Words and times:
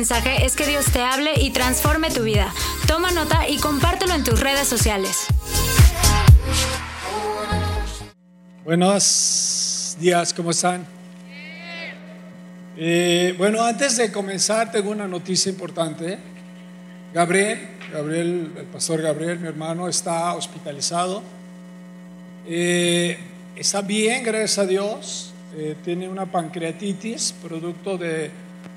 mensaje 0.00 0.46
es 0.46 0.56
que 0.56 0.64
Dios 0.64 0.86
te 0.86 1.02
hable 1.02 1.30
y 1.42 1.50
transforme 1.50 2.10
tu 2.10 2.22
vida. 2.22 2.50
Toma 2.86 3.10
nota 3.10 3.46
y 3.46 3.58
compártelo 3.58 4.14
en 4.14 4.24
tus 4.24 4.40
redes 4.40 4.66
sociales. 4.66 5.26
Buenos 8.64 9.98
días, 10.00 10.32
¿cómo 10.32 10.52
están? 10.52 10.86
Eh, 12.78 13.34
bueno, 13.36 13.62
antes 13.62 13.98
de 13.98 14.10
comenzar 14.10 14.72
tengo 14.72 14.90
una 14.90 15.06
noticia 15.06 15.52
importante. 15.52 16.16
Gabriel, 17.12 17.68
Gabriel, 17.92 18.52
el 18.56 18.64
pastor 18.72 19.02
Gabriel, 19.02 19.38
mi 19.38 19.48
hermano, 19.48 19.86
está 19.86 20.32
hospitalizado. 20.32 21.22
Eh, 22.48 23.18
está 23.54 23.82
bien, 23.82 24.24
gracias 24.24 24.60
a 24.60 24.64
Dios. 24.64 25.34
Eh, 25.58 25.76
tiene 25.84 26.08
una 26.08 26.24
pancreatitis, 26.24 27.34
producto 27.42 27.98
de 27.98 28.30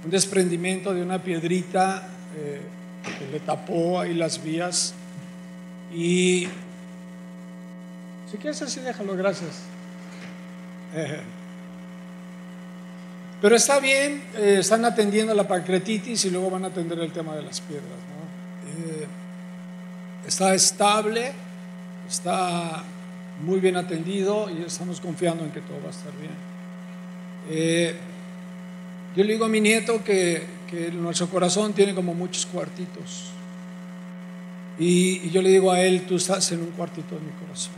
un 0.03 0.11
desprendimiento 0.11 0.93
de 0.93 1.01
una 1.01 1.19
piedrita 1.19 2.07
eh, 2.35 2.61
que 3.19 3.31
le 3.31 3.39
tapó 3.39 3.99
ahí 3.99 4.13
las 4.13 4.43
vías. 4.43 4.93
Y 5.93 6.47
si 8.29 8.37
quieres 8.37 8.61
así, 8.61 8.81
déjalo, 8.81 9.15
gracias. 9.15 9.61
Eh, 10.93 11.21
pero 13.41 13.55
está 13.55 13.79
bien, 13.79 14.23
eh, 14.35 14.57
están 14.59 14.83
atendiendo 14.85 15.33
la 15.33 15.47
pancreatitis 15.47 16.25
y 16.25 16.31
luego 16.31 16.49
van 16.49 16.65
a 16.65 16.67
atender 16.67 16.99
el 16.99 17.11
tema 17.11 17.35
de 17.35 17.43
las 17.43 17.61
piedras. 17.61 17.87
está 20.27 20.53
estable, 20.53 21.31
está 22.09 22.83
muy 23.41 23.59
bien 23.59 23.75
atendido 23.75 24.49
y 24.49 24.63
estamos 24.63 24.99
confiando 24.99 25.43
en 25.43 25.51
que 25.51 25.61
todo 25.61 25.79
va 25.81 25.87
a 25.87 25.91
estar 25.91 26.11
bien. 26.17 28.03
Yo 29.15 29.23
le 29.23 29.33
digo 29.33 29.45
a 29.45 29.49
mi 29.49 29.61
nieto 29.61 30.03
que, 30.03 30.61
nuestro 30.93 31.29
corazón 31.29 31.73
tiene 31.73 31.93
como 31.93 32.15
muchos 32.15 32.47
cuartitos. 32.47 33.25
Y, 34.79 35.29
yo 35.29 35.41
le 35.43 35.49
digo 35.49 35.71
a 35.71 35.79
él, 35.81 36.07
tú 36.07 36.15
estás 36.15 36.51
en 36.51 36.61
un 36.61 36.71
cuartito 36.71 37.13
de 37.13 37.21
mi 37.21 37.31
corazón. 37.31 37.73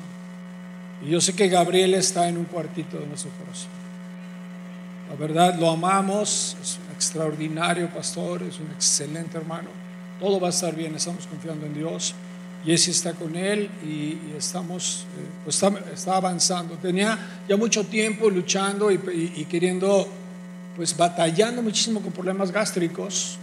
Y 1.06 1.09
yo 1.09 1.19
sé 1.19 1.33
que 1.33 1.50
Gabriel 1.50 1.94
está 1.94 2.30
en 2.30 2.38
un 2.38 2.45
cuartito 2.45 2.97
de 2.97 3.06
nuestro 3.06 3.31
corazón. 3.31 3.69
La 5.09 5.16
verdad, 5.16 5.59
lo 5.59 5.69
amamos, 5.69 6.56
es 6.61 6.78
un 6.78 6.95
extraordinario 6.95 7.89
pastor, 7.89 8.41
es 8.44 8.58
un 8.59 8.72
excelente 8.72 9.38
hermano. 9.38 9.67
Todo 10.22 10.39
va 10.39 10.47
a 10.47 10.52
estar 10.52 10.73
bien, 10.73 10.95
estamos 10.95 11.28
confiando 11.28 11.66
en 11.66 11.73
Dios. 11.73 12.16
Jesse 12.63 12.88
está 12.88 13.11
con 13.11 13.36
él 13.36 13.69
y, 13.83 14.17
estamos, 14.38 15.06
eh, 15.17 15.28
pues 15.44 15.61
está, 15.94 16.16
avanzando. 16.16 16.75
Tenía 16.75 17.44
ya 17.47 17.58
mucho 17.58 17.83
tiempo 17.83 18.30
luchando 18.30 18.89
y 18.89 19.45
queriendo 19.50 20.08
pues 20.75 20.95
batallando 20.95 21.61
muchísimo 21.61 22.01
con 22.01 22.11
problemas 22.11 22.51
gástricos 22.51 23.37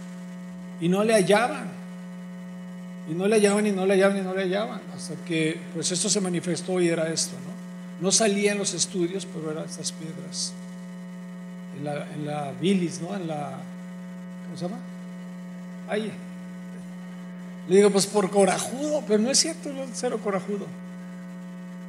y 0.79 0.87
no 0.87 1.03
le 1.03 1.13
hallaban. 1.13 1.71
Y 3.09 3.13
no 3.13 3.27
le 3.27 3.35
hallaban 3.35 3.67
y 3.67 3.71
no 3.71 3.85
le 3.85 3.95
hallaban 3.95 4.17
y 4.17 4.21
no 4.21 4.33
le 4.33 4.43
hallaban. 4.43 4.81
Hasta 4.95 5.15
que 5.25 5.59
pues 5.73 5.91
esto 5.91 6.09
se 6.09 6.21
manifestó 6.21 6.79
y 6.79 6.87
era 6.87 7.09
esto, 7.09 7.35
¿no? 7.45 7.53
No 8.05 8.11
salía 8.11 8.51
en 8.51 8.57
los 8.57 8.73
estudios, 8.73 9.25
pero 9.25 9.51
eran 9.51 9.65
estas 9.65 9.91
piedras. 9.91 10.53
En 11.77 11.85
la, 11.85 12.07
en 12.13 12.25
la 12.25 12.51
bilis, 12.59 13.01
¿no? 13.01 13.15
En 13.15 13.27
la, 13.27 13.57
¿cómo 14.45 14.57
se 14.57 14.65
llama? 14.65 14.77
Ahí. 15.89 16.11
Le 17.67 17.75
digo, 17.77 17.89
pues 17.89 18.05
por 18.05 18.29
corajudo, 18.29 19.03
pero 19.07 19.19
no 19.19 19.31
es 19.31 19.39
cierto, 19.39 19.69
no 19.71 19.85
cero 19.93 20.19
corajudo. 20.21 20.65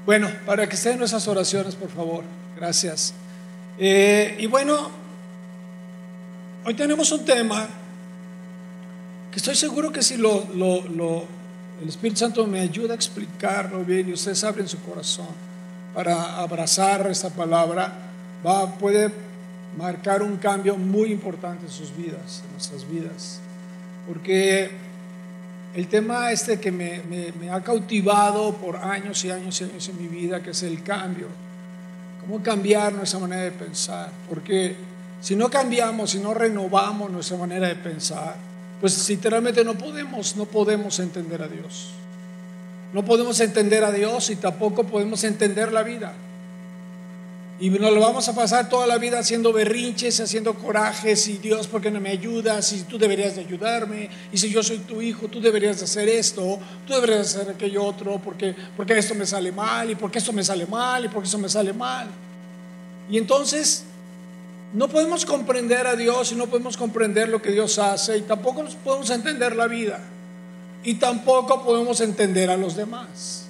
Bueno, 0.07 0.31
para 0.47 0.69
que 0.69 0.77
estén 0.77 0.99
nuestras 0.99 1.27
oraciones, 1.27 1.75
por 1.75 1.91
favor. 1.91 2.23
Gracias. 2.57 3.15
Eh, 3.79 4.37
y 4.39 4.47
bueno, 4.47 4.91
Hoy 6.67 6.73
tenemos 6.73 7.13
un 7.13 7.27
tema 7.27 7.69
que 9.31 9.37
estoy 9.37 9.55
seguro 9.55 9.93
que 9.93 10.03
si 10.03 10.15
el 10.15 11.87
Espíritu 11.87 12.21
Santo 12.21 12.47
me 12.47 12.61
ayuda 12.61 12.95
a 12.95 12.97
explicarlo 12.97 13.85
bien 13.85 14.09
y 14.09 14.15
ustedes 14.15 14.43
abren 14.45 14.67
su 14.67 14.81
corazón 14.81 15.29
para 15.93 16.39
abrazar 16.39 17.07
esta 17.11 17.29
palabra, 17.29 17.93
va, 18.47 18.79
puede 18.79 19.13
marcar 19.77 20.23
un 20.23 20.39
cambio 20.39 20.79
muy 20.79 21.13
importante 21.13 21.67
en 21.67 21.71
sus 21.71 21.95
vidas, 21.95 22.43
en 22.47 22.53
nuestras 22.53 22.89
vidas. 22.91 23.41
Porque 24.09 24.71
el 25.75 25.87
tema 25.89 26.33
este 26.33 26.59
que 26.59 26.73
me, 26.73 27.03
me, 27.39 27.51
ha 27.51 27.63
cautivado 27.63 28.55
por 28.55 28.79
años 28.79 29.23
y 29.27 29.31
años 29.31 29.61
y 29.61 29.65
años 29.65 29.87
en 29.91 30.01
mi 30.01 30.09
vida, 30.09 30.43
que 30.43 30.53
es 30.53 30.63
el 30.63 30.83
cambio. 30.83 31.27
¿Cómo 32.23 32.43
cambiar 32.43 32.95
nuestra 32.95 33.19
manera 33.19 33.43
de 33.43 33.53
pensar? 33.53 34.11
Porque 34.31 34.94
si 35.21 35.37
no 35.37 35.49
cambiamos, 35.51 36.11
si 36.11 36.19
no 36.19 36.35
renovamos 36.35 37.11
nuestra 37.11 37.37
manera 37.37 37.69
de 37.69 37.77
pensar, 37.77 38.37
pues 38.81 39.09
literalmente 39.09 39.65
no 39.65 39.75
podemos, 39.75 40.37
no 40.37 40.45
podemos 40.45 40.99
entender 40.99 41.43
a 41.43 41.49
Dios. 41.49 41.91
No 42.93 43.05
podemos 43.05 43.41
entender 43.41 43.83
a 43.83 43.91
Dios 43.91 44.31
y 44.31 44.37
tampoco 44.37 44.85
podemos 44.85 45.25
entender 45.25 45.73
la 45.73 45.83
vida. 45.83 46.15
Y 47.61 47.71
nos 47.71 47.93
lo 47.93 48.01
vamos 48.01 48.29
a 48.29 48.35
pasar 48.35 48.69
toda 48.69 48.87
la 48.87 48.99
vida 48.99 49.21
haciendo 49.21 49.53
berrinches, 49.53 50.19
haciendo 50.19 50.55
corajes, 50.55 51.29
y 51.29 51.39
Dios, 51.39 51.69
¿por 51.69 51.81
qué 51.81 51.91
no 51.91 52.01
me 52.01 52.11
ayudas? 52.11 52.73
Y 52.73 52.83
tú 52.83 52.99
deberías 52.99 53.37
de 53.37 53.43
ayudarme, 53.43 54.11
y 54.33 54.37
si 54.37 54.51
yo 54.51 54.63
soy 54.63 54.79
tu 54.79 55.01
hijo, 55.01 55.29
tú 55.29 55.41
deberías 55.41 55.79
de 55.79 55.85
hacer 55.85 56.09
esto, 56.09 56.59
tú 56.87 56.95
deberías 56.95 57.33
de 57.33 57.41
hacer 57.41 57.55
aquello 57.55 57.85
otro, 57.85 58.19
porque, 58.19 58.55
porque 58.77 58.99
esto 58.99 59.15
me 59.15 59.25
sale 59.25 59.53
mal, 59.53 59.89
y 59.89 59.95
porque 59.95 60.19
esto 60.19 60.33
me 60.33 60.43
sale 60.43 60.67
mal, 60.67 61.05
y 61.05 61.09
porque 61.09 61.27
esto 61.27 61.39
me 61.39 61.49
sale 61.49 61.73
mal. 61.73 62.09
Y 63.09 63.19
entonces 63.19 63.85
no 64.75 64.89
podemos 64.89 65.25
comprender 65.25 65.87
a 65.87 65.95
Dios 65.95 66.33
y 66.33 66.35
no 66.35 66.49
podemos 66.49 66.77
comprender 66.77 67.29
lo 67.29 67.41
que 67.41 67.53
Dios 67.53 67.79
hace 67.79 68.19
y 68.19 68.23
tampoco 68.23 68.65
podemos 68.83 69.09
entender 69.11 69.55
la 69.55 69.69
vida 69.69 70.01
y 70.83 70.95
tampoco 70.95 71.63
podemos 71.63 72.01
entender 72.01 72.51
a 72.51 72.57
los 72.57 72.75
demás. 72.75 73.47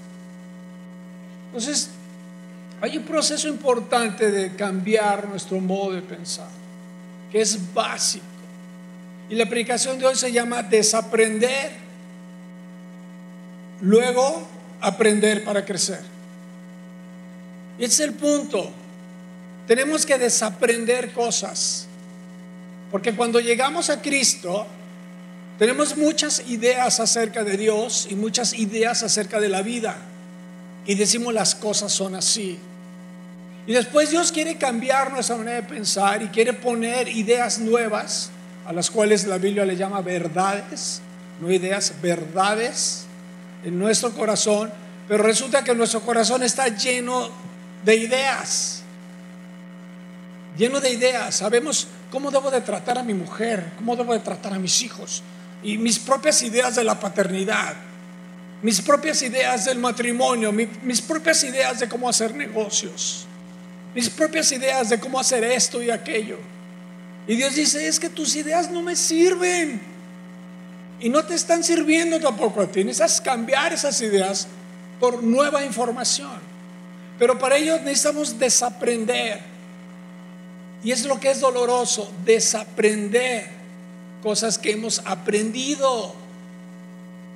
Entonces, 1.47 1.89
hay 2.83 2.99
un 2.99 3.05
proceso 3.05 3.49
importante 3.49 4.31
de 4.31 4.55
cambiar 4.55 5.27
nuestro 5.27 5.59
modo 5.61 5.93
de 5.93 6.03
pensar, 6.03 6.49
que 7.33 7.41
es 7.41 7.73
básico. 7.73 8.25
Y 9.31 9.35
la 9.35 9.47
predicación 9.47 9.99
de 9.99 10.07
hoy 10.07 10.17
se 10.17 10.31
llama 10.31 10.63
desaprender, 10.63 11.73
luego 13.81 14.47
aprender 14.83 15.43
para 15.43 15.65
crecer. 15.65 16.03
Ese 17.79 17.87
es 17.87 18.01
el 18.01 18.13
punto. 18.13 18.71
Tenemos 19.67 20.05
que 20.05 20.19
desaprender 20.19 21.13
cosas. 21.13 21.87
Porque 22.91 23.15
cuando 23.15 23.41
llegamos 23.41 23.91
a 23.91 24.01
Cristo, 24.01 24.67
tenemos 25.59 25.97
muchas 25.97 26.43
ideas 26.49 27.01
acerca 27.01 27.45
de 27.45 27.57
Dios 27.57 28.07
y 28.11 28.15
muchas 28.15 28.53
ideas 28.55 29.03
acerca 29.03 29.41
de 29.41 29.49
la 29.49 29.63
vida. 29.63 29.97
Y 30.87 30.95
decimos 30.95 31.33
las 31.33 31.55
cosas 31.55 31.93
son 31.93 32.15
así. 32.15 32.59
Y 33.67 33.73
después 33.73 34.11
Dios 34.11 34.31
quiere 34.31 34.59
cambiar 34.59 35.11
nuestra 35.13 35.37
manera 35.37 35.57
de 35.57 35.63
pensar 35.63 36.23
y 36.23 36.29
quiere 36.29 36.53
poner 36.53 37.09
ideas 37.09 37.59
nuevas, 37.59 38.31
a 38.67 38.73
las 38.73 38.91
cuales 38.91 39.27
la 39.27 39.39
Biblia 39.39 39.65
le 39.65 39.77
llama 39.77 40.03
verdades, 40.03 41.01
no 41.41 41.51
ideas, 41.51 41.95
verdades 42.03 43.07
en 43.65 43.79
nuestro 43.79 44.13
corazón. 44.13 44.71
Pero 45.09 45.23
resulta 45.23 45.65
que 45.65 45.75
nuestro 45.75 46.01
corazón 46.03 46.43
está 46.43 46.69
lleno 46.69 47.31
de 47.85 47.97
ideas 47.97 48.74
lleno 50.57 50.81
de 50.81 50.91
ideas. 50.91 51.37
Sabemos 51.37 51.89
cómo 52.11 52.31
debo 52.31 52.51
de 52.51 52.61
tratar 52.61 52.99
a 52.99 53.03
mi 53.03 53.15
mujer, 53.15 53.73
cómo 53.77 53.97
debo 53.97 54.13
de 54.13 54.21
tratar 54.21 54.55
a 54.55 54.59
mis 54.59 54.83
hijos 54.83 55.23
y 55.63 55.79
mis 55.79 55.99
propias 55.99 56.43
ideas 56.43 56.77
de 56.77 56.85
la 56.85 56.99
paternidad, 56.99 57.75
mis 58.63 58.81
propias 58.81 59.23
ideas 59.23 59.65
del 59.65 59.79
matrimonio, 59.79 60.53
mis 60.53 61.03
propias 61.03 61.43
ideas 61.45 61.81
de 61.81 61.89
cómo 61.89 62.09
hacer 62.09 62.35
negocios, 62.35 63.27
mis 63.95 64.11
propias 64.11 64.51
ideas 64.53 64.89
de 64.89 64.99
cómo 64.99 65.19
hacer 65.19 65.45
esto 65.45 65.83
y 65.83 65.91
aquello. 65.91 66.39
Y 67.27 67.37
Dios 67.37 67.55
dice, 67.55 67.87
es 67.87 67.99
que 67.99 68.11
tus 68.11 68.37
ideas 68.37 68.71
no 68.71 68.83
me 68.83 68.97
sirven 68.97 69.81
y 71.01 71.09
no 71.09 71.25
te 71.25 71.35
están 71.35 71.65
sirviendo 71.65 72.21
tampoco 72.21 72.61
a 72.61 72.67
ti. 72.67 72.85
Necesitas 72.85 73.21
cambiar 73.21 73.73
esas 73.73 74.01
ideas 74.03 74.47
por 75.01 75.23
nueva 75.23 75.65
información. 75.65 76.55
Pero 77.19 77.39
para 77.39 77.57
ello 77.57 77.79
necesitamos 77.81 78.39
desaprender 78.39 79.54
y 80.85 80.93
es 80.93 81.07
lo 81.07 81.19
que 81.19 81.31
es 81.31 81.41
doloroso, 81.41 82.13
desaprender 82.27 83.49
cosas 84.23 84.59
que 84.59 84.73
hemos 84.73 85.01
aprendido. 85.07 86.15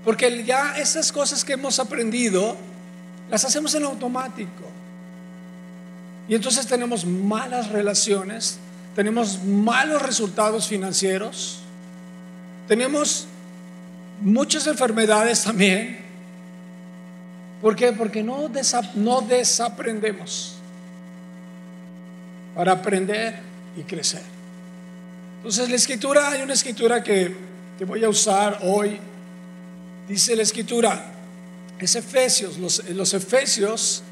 Porque 0.04 0.44
ya 0.44 0.76
esas 0.76 1.10
cosas 1.10 1.44
que 1.44 1.54
hemos 1.54 1.78
aprendido, 1.78 2.56
las 3.30 3.46
hacemos 3.46 3.74
en 3.74 3.84
automático. 3.84 4.64
Y 6.28 6.34
entonces 6.34 6.66
tenemos 6.66 7.06
malas 7.06 7.70
relaciones, 7.70 8.58
tenemos 8.94 9.42
malos 9.42 10.02
resultados 10.02 10.68
financieros, 10.68 11.60
tenemos 12.68 13.26
muchas 14.20 14.66
enfermedades 14.66 15.42
también. 15.42 16.00
¿Por 17.62 17.74
qué? 17.74 17.92
Porque 17.92 18.22
no, 18.22 18.50
no 18.94 19.20
desaprendemos 19.22 20.57
para 22.58 22.72
aprender 22.72 23.36
y 23.76 23.84
crecer. 23.84 24.20
Entonces 25.36 25.70
la 25.70 25.76
escritura, 25.76 26.28
hay 26.28 26.42
una 26.42 26.54
escritura 26.54 27.04
que, 27.04 27.32
que 27.78 27.84
voy 27.84 28.02
a 28.02 28.08
usar 28.08 28.58
hoy. 28.62 28.98
Dice 30.08 30.34
la 30.34 30.42
escritura, 30.42 31.04
es 31.78 31.94
Efesios, 31.94 32.58
los, 32.58 32.82
los 32.88 33.14
Efesios 33.14 34.02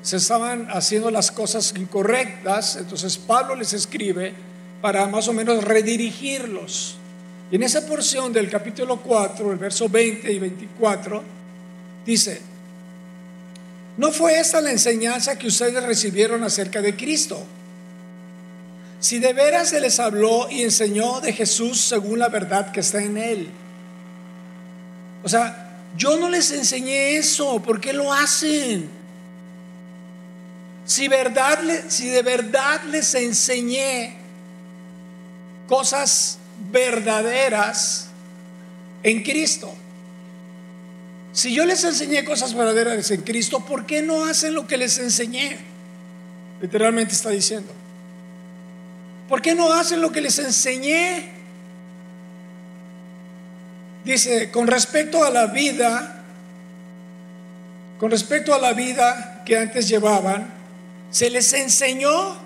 se 0.00 0.16
estaban 0.16 0.68
haciendo 0.70 1.10
las 1.10 1.30
cosas 1.30 1.74
incorrectas, 1.76 2.76
entonces 2.76 3.18
Pablo 3.18 3.54
les 3.54 3.74
escribe 3.74 4.32
para 4.80 5.06
más 5.06 5.28
o 5.28 5.34
menos 5.34 5.62
redirigirlos. 5.62 6.96
Y 7.50 7.56
en 7.56 7.64
esa 7.64 7.84
porción 7.84 8.32
del 8.32 8.48
capítulo 8.48 8.96
4, 9.02 9.52
el 9.52 9.58
verso 9.58 9.90
20 9.90 10.32
y 10.32 10.38
24, 10.38 11.22
dice, 12.06 12.40
no 13.98 14.10
fue 14.10 14.40
esta 14.40 14.62
la 14.62 14.70
enseñanza 14.70 15.38
que 15.38 15.48
ustedes 15.48 15.84
recibieron 15.84 16.42
acerca 16.44 16.80
de 16.80 16.96
Cristo. 16.96 17.46
Si 19.00 19.18
de 19.18 19.32
veras 19.32 19.70
se 19.70 19.80
les 19.80 19.98
habló 19.98 20.48
y 20.50 20.62
enseñó 20.62 21.20
de 21.20 21.32
Jesús 21.32 21.80
según 21.80 22.18
la 22.18 22.28
verdad 22.28 22.70
que 22.70 22.80
está 22.80 23.02
en 23.02 23.16
él. 23.16 23.48
O 25.22 25.28
sea, 25.28 25.70
yo 25.96 26.18
no 26.18 26.28
les 26.28 26.50
enseñé 26.52 27.16
eso, 27.16 27.60
¿por 27.62 27.80
qué 27.80 27.94
lo 27.94 28.12
hacen? 28.12 28.88
Si, 30.84 31.08
si 31.88 32.08
de 32.08 32.22
verdad 32.22 32.82
les 32.84 33.14
enseñé 33.14 34.16
cosas 35.66 36.38
verdaderas 36.70 38.08
en 39.02 39.22
Cristo. 39.22 39.72
Si 41.32 41.54
yo 41.54 41.64
les 41.64 41.84
enseñé 41.84 42.24
cosas 42.24 42.54
verdaderas 42.54 43.10
en 43.10 43.22
Cristo, 43.22 43.60
¿por 43.60 43.86
qué 43.86 44.02
no 44.02 44.24
hacen 44.24 44.52
lo 44.52 44.66
que 44.66 44.76
les 44.76 44.98
enseñé? 44.98 45.56
Literalmente 46.60 47.14
está 47.14 47.30
diciendo. 47.30 47.79
¿Por 49.30 49.40
qué 49.40 49.54
no 49.54 49.72
hacen 49.72 50.00
lo 50.00 50.10
que 50.10 50.20
les 50.20 50.40
enseñé? 50.40 51.28
Dice, 54.04 54.50
con 54.50 54.66
respecto 54.66 55.22
a 55.22 55.30
la 55.30 55.46
vida, 55.46 56.24
con 58.00 58.10
respecto 58.10 58.52
a 58.52 58.58
la 58.58 58.72
vida 58.72 59.44
que 59.46 59.56
antes 59.56 59.86
llevaban, 59.86 60.52
se 61.12 61.30
les 61.30 61.52
enseñó 61.52 62.38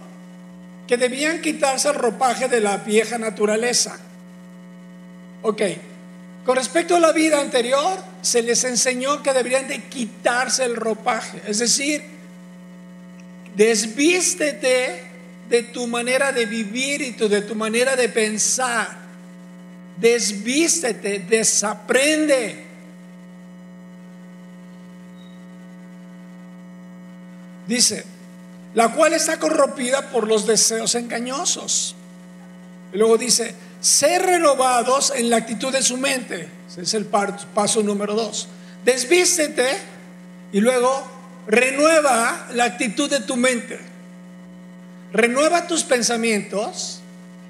que 0.87 0.99
debían 0.99 1.41
quitarse 1.41 1.89
el 1.89 1.95
ropaje 1.95 2.49
de 2.49 2.61
la 2.61 2.77
vieja 2.77 3.17
naturaleza. 3.17 3.99
Ok, 5.41 5.63
con 6.45 6.57
respecto 6.57 6.97
a 6.97 7.01
la 7.01 7.13
vida 7.13 7.41
anterior, 7.41 7.97
se 8.21 8.43
les 8.43 8.63
enseñó 8.65 9.23
que 9.23 9.33
deberían 9.33 9.69
de 9.69 9.85
quitarse 9.85 10.67
el 10.67 10.77
ropaje, 10.77 11.41
es 11.47 11.61
decir, 11.61 12.03
desvístete 13.57 15.14
de 15.49 15.63
tu 15.63 15.87
manera 15.87 16.33
de 16.33 16.47
vivir 16.47 17.03
y 17.03 17.13
de 17.13 17.43
tu 17.43 17.55
manera 17.55 17.97
de 17.97 18.09
pensar. 18.09 19.05
Desvístete, 19.97 21.21
desaprende. 21.21 22.65
Dice, 27.67 28.05
la 28.75 28.93
cual 28.93 29.15
está 29.15 29.39
corrompida 29.39 30.11
por 30.11 30.27
los 30.27 30.47
deseos 30.47 30.95
engañosos. 30.95 31.95
Luego 32.93 33.17
dice, 33.17 33.55
ser 33.81 34.23
renovados 34.23 35.13
en 35.15 35.31
la 35.31 35.37
actitud 35.37 35.73
de 35.73 35.83
su 35.83 35.97
mente. 35.97 36.49
Ese 36.69 36.83
es 36.83 36.95
el 36.95 37.07
paso 37.07 37.83
número 37.83 38.15
dos. 38.15 38.49
Desvístete 38.85 39.69
y 40.53 40.61
luego 40.61 41.07
renueva 41.47 42.49
la 42.53 42.65
actitud 42.65 43.11
de 43.11 43.21
tu 43.21 43.37
mente. 43.37 43.94
Renueva 45.15 45.69
tus 45.69 45.85
pensamientos 45.85 47.01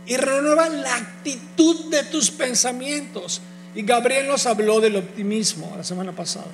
y 0.05 0.19
renueva 0.19 0.69
la 0.69 0.97
actitud 0.97 1.87
de 1.91 2.05
tus 2.05 2.31
pensamientos. 2.31 3.41
Y 3.75 3.81
Gabriel 3.81 4.29
nos 4.29 4.45
habló 4.45 4.81
del 4.83 4.97
optimismo 4.97 5.73
la 5.75 5.83
semana 5.83 6.13
pasada. 6.13 6.51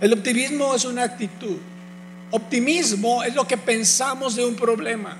El 0.00 0.12
optimismo 0.12 0.72
es 0.76 0.84
una 0.84 1.02
actitud. 1.02 1.56
Optimismo 2.30 3.24
es 3.24 3.34
lo 3.34 3.44
que 3.44 3.58
pensamos 3.58 4.36
de 4.36 4.44
un 4.44 4.54
problema. 4.54 5.16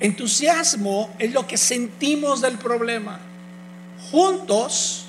Entusiasmo 0.00 1.08
es 1.18 1.32
lo 1.32 1.46
que 1.46 1.56
sentimos 1.56 2.42
del 2.42 2.58
problema. 2.58 3.18
Juntos 4.10 5.06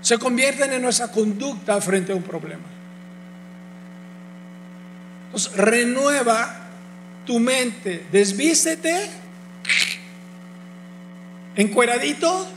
se 0.00 0.16
convierten 0.16 0.72
en 0.72 0.80
nuestra 0.80 1.08
conducta 1.12 1.78
frente 1.82 2.12
a 2.12 2.16
un 2.16 2.22
problema. 2.22 2.75
Entonces, 5.36 5.52
renueva 5.58 6.48
tu 7.26 7.38
mente, 7.38 8.06
desvístete, 8.10 9.10
encueradito, 11.56 12.48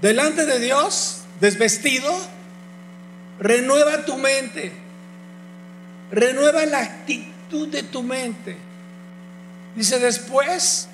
delante 0.00 0.46
de 0.46 0.60
Dios, 0.60 1.22
desvestido 1.40 2.14
Renueva 3.40 4.04
tu 4.04 4.16
mente. 4.16 4.70
Renueva 6.12 6.64
la 6.66 6.82
actitud 6.82 7.66
de 7.66 7.82
tu 7.82 8.04
mente. 8.04 8.56
Dice 9.74 9.98
después, 9.98 10.86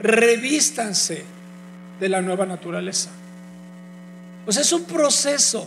revístanse 0.00 1.24
de 1.98 2.08
la 2.10 2.20
nueva 2.20 2.44
naturaleza. 2.44 3.08
Pues 4.44 4.58
es 4.58 4.70
un 4.70 4.84
proceso. 4.84 5.66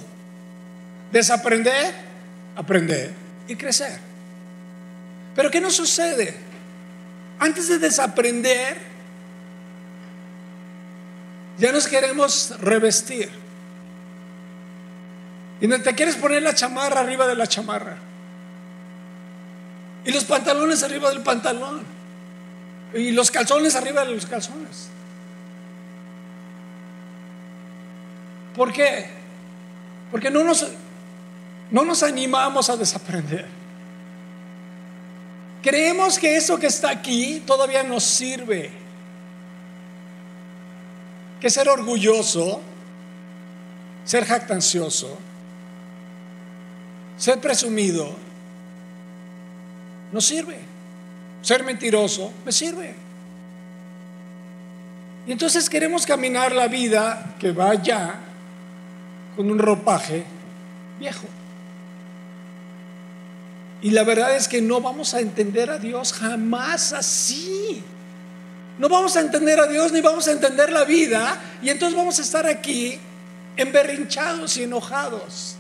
Desaprender, 1.11 1.91
aprender 2.55 3.20
y 3.51 3.55
crecer. 3.57 3.99
Pero 5.35 5.51
¿qué 5.51 5.59
nos 5.59 5.75
sucede? 5.75 6.33
Antes 7.39 7.67
de 7.67 7.79
desaprender, 7.79 8.77
ya 11.57 11.71
nos 11.71 11.87
queremos 11.87 12.53
revestir. 12.61 13.29
Y 15.59 15.67
no 15.67 15.81
te 15.81 15.93
quieres 15.93 16.15
poner 16.15 16.41
la 16.41 16.55
chamarra 16.55 17.01
arriba 17.01 17.27
de 17.27 17.35
la 17.35 17.45
chamarra. 17.45 17.97
Y 20.05 20.11
los 20.11 20.23
pantalones 20.23 20.81
arriba 20.83 21.09
del 21.09 21.21
pantalón. 21.21 21.83
Y 22.93 23.11
los 23.11 23.31
calzones 23.31 23.75
arriba 23.75 24.05
de 24.05 24.15
los 24.15 24.25
calzones. 24.25 24.89
¿Por 28.55 28.71
qué? 28.73 29.09
Porque 30.09 30.29
no 30.29 30.43
nos, 30.43 30.65
no 31.71 31.85
nos 31.85 32.03
animamos 32.03 32.69
a 32.69 32.77
desaprender. 32.77 33.47
Creemos 35.61 36.19
que 36.19 36.35
eso 36.35 36.59
que 36.59 36.67
está 36.67 36.89
aquí 36.89 37.41
todavía 37.45 37.83
nos 37.83 38.03
sirve. 38.03 38.71
Que 41.39 41.49
ser 41.49 41.69
orgulloso, 41.69 42.61
ser 44.05 44.25
jactancioso, 44.25 45.17
ser 47.17 47.39
presumido 47.39 48.15
no 50.11 50.19
sirve. 50.19 50.57
Ser 51.41 51.63
mentiroso 51.63 52.31
me 52.45 52.51
sirve. 52.51 52.93
Y 55.25 55.31
entonces 55.31 55.69
queremos 55.69 56.05
caminar 56.05 56.51
la 56.51 56.67
vida 56.67 57.35
que 57.39 57.51
va 57.51 57.75
ya 57.75 58.19
con 59.35 59.49
un 59.49 59.57
ropaje 59.57 60.23
viejo. 60.99 61.27
Y 63.81 63.91
la 63.91 64.03
verdad 64.03 64.35
es 64.35 64.47
que 64.47 64.61
no 64.61 64.79
vamos 64.79 65.13
a 65.13 65.19
entender 65.19 65.71
a 65.71 65.79
Dios 65.79 66.13
jamás 66.13 66.93
así. 66.93 67.83
No 68.77 68.89
vamos 68.89 69.15
a 69.15 69.21
entender 69.21 69.59
a 69.59 69.67
Dios 69.67 69.91
ni 69.91 70.01
vamos 70.01 70.27
a 70.27 70.31
entender 70.31 70.71
la 70.71 70.83
vida. 70.83 71.39
Y 71.63 71.69
entonces 71.69 71.97
vamos 71.97 72.19
a 72.19 72.21
estar 72.21 72.45
aquí 72.45 72.99
emberrinchados 73.57 74.57
y 74.57 74.63
enojados 74.63 75.55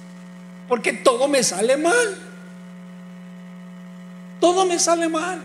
porque 0.67 0.93
todo 0.93 1.27
me 1.27 1.43
sale 1.43 1.77
mal. 1.77 2.17
Todo 4.39 4.65
me 4.65 4.79
sale 4.79 5.09
mal. 5.09 5.41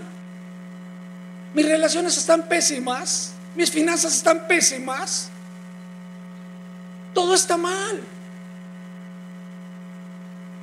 Mis 1.54 1.66
relaciones 1.66 2.16
están 2.16 2.42
pésimas, 2.42 3.33
mis 3.54 3.71
finanzas 3.71 4.14
están 4.14 4.47
pésimas. 4.47 5.30
Todo 7.14 7.35
está 7.35 7.56
mal. 7.56 8.02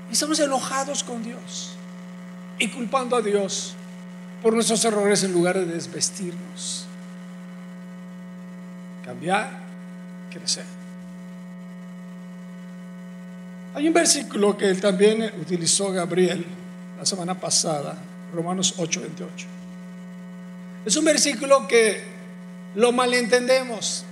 Y 0.09 0.13
estamos 0.13 0.39
enojados 0.39 1.03
con 1.03 1.23
Dios 1.23 1.75
y 2.59 2.69
culpando 2.69 3.15
a 3.15 3.21
Dios 3.21 3.75
por 4.41 4.53
nuestros 4.53 4.83
errores 4.85 5.23
en 5.23 5.31
lugar 5.33 5.57
de 5.57 5.65
desvestirnos. 5.65 6.85
Cambiar, 9.05 9.59
crecer. 10.29 10.65
Hay 13.75 13.87
un 13.87 13.93
versículo 13.93 14.55
que 14.57 14.73
también 14.75 15.31
utilizó 15.41 15.91
Gabriel 15.91 16.45
la 16.97 17.05
semana 17.05 17.39
pasada, 17.39 17.97
Romanos 18.33 18.75
8, 18.77 19.01
28. 19.01 19.47
Es 20.85 20.95
un 20.95 21.05
versículo 21.05 21.67
que 21.67 22.03
lo 22.75 22.91
malentendemos. 22.91 24.05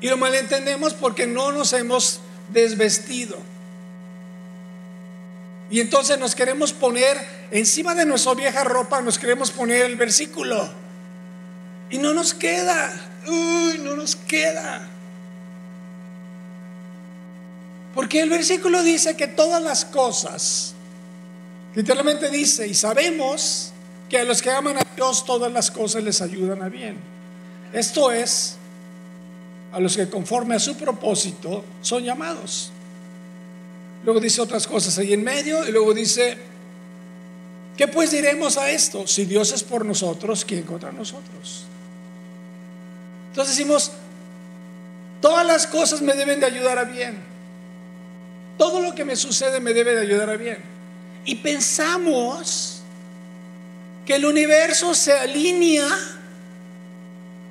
Y 0.00 0.08
lo 0.08 0.16
malentendemos 0.16 0.94
porque 0.94 1.26
no 1.26 1.52
nos 1.52 1.72
hemos 1.72 2.20
desvestido. 2.52 3.36
Y 5.70 5.80
entonces 5.80 6.18
nos 6.18 6.34
queremos 6.34 6.72
poner 6.72 7.18
encima 7.50 7.94
de 7.94 8.06
nuestra 8.06 8.34
vieja 8.34 8.62
ropa, 8.64 9.00
nos 9.00 9.18
queremos 9.18 9.50
poner 9.50 9.82
el 9.86 9.96
versículo. 9.96 10.68
Y 11.90 11.98
no 11.98 12.14
nos 12.14 12.34
queda. 12.34 12.92
Uy, 13.26 13.78
no 13.78 13.96
nos 13.96 14.14
queda. 14.14 14.88
Porque 17.94 18.20
el 18.20 18.30
versículo 18.30 18.82
dice 18.82 19.16
que 19.16 19.26
todas 19.26 19.62
las 19.62 19.84
cosas, 19.84 20.74
literalmente 21.74 22.30
dice, 22.30 22.68
y 22.68 22.74
sabemos 22.74 23.72
que 24.08 24.18
a 24.18 24.24
los 24.24 24.42
que 24.42 24.50
aman 24.50 24.78
a 24.78 24.82
Dios 24.94 25.24
todas 25.24 25.50
las 25.50 25.70
cosas 25.70 26.04
les 26.04 26.20
ayudan 26.20 26.62
a 26.62 26.68
bien. 26.68 26.96
Esto 27.72 28.12
es, 28.12 28.56
a 29.72 29.80
los 29.80 29.96
que 29.96 30.08
conforme 30.08 30.54
a 30.54 30.58
su 30.58 30.76
propósito 30.76 31.64
son 31.80 32.04
llamados. 32.04 32.70
Luego 34.06 34.20
dice 34.20 34.40
otras 34.40 34.68
cosas 34.68 34.96
ahí 34.98 35.12
en 35.12 35.24
medio 35.24 35.66
y 35.68 35.72
luego 35.72 35.92
dice, 35.92 36.38
¿qué 37.76 37.88
pues 37.88 38.12
diremos 38.12 38.56
a 38.56 38.70
esto? 38.70 39.04
Si 39.04 39.24
Dios 39.24 39.52
es 39.52 39.64
por 39.64 39.84
nosotros, 39.84 40.44
¿quién 40.44 40.62
contra 40.62 40.92
nosotros? 40.92 41.64
Entonces 43.30 43.56
decimos, 43.56 43.90
todas 45.20 45.44
las 45.44 45.66
cosas 45.66 46.02
me 46.02 46.12
deben 46.12 46.38
de 46.38 46.46
ayudar 46.46 46.78
a 46.78 46.84
bien. 46.84 47.16
Todo 48.56 48.80
lo 48.80 48.94
que 48.94 49.04
me 49.04 49.16
sucede 49.16 49.58
me 49.58 49.74
debe 49.74 49.96
de 49.96 50.02
ayudar 50.02 50.30
a 50.30 50.36
bien. 50.36 50.58
Y 51.24 51.34
pensamos 51.34 52.82
que 54.06 54.14
el 54.14 54.24
universo 54.24 54.94
se 54.94 55.14
alinea 55.14 55.88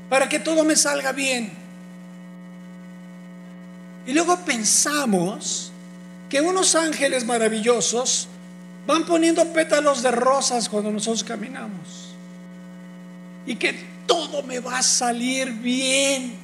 para 0.09 0.29
que 0.29 0.39
todo 0.39 0.63
me 0.63 0.77
salga 0.77 1.11
bien. 1.11 1.51
Y 4.07 4.13
luego 4.13 4.39
pensamos 4.45 5.73
que 6.29 6.41
unos 6.41 6.75
ángeles 6.75 7.25
maravillosos 7.25 8.27
van 8.87 9.05
poniendo 9.05 9.45
pétalos 9.53 10.03
de 10.03 10.11
rosas 10.11 10.69
cuando 10.69 10.91
nosotros 10.91 11.23
caminamos. 11.23 12.13
Y 13.45 13.55
que 13.55 13.75
todo 14.05 14.43
me 14.43 14.59
va 14.59 14.79
a 14.79 14.83
salir 14.83 15.51
bien. 15.51 16.35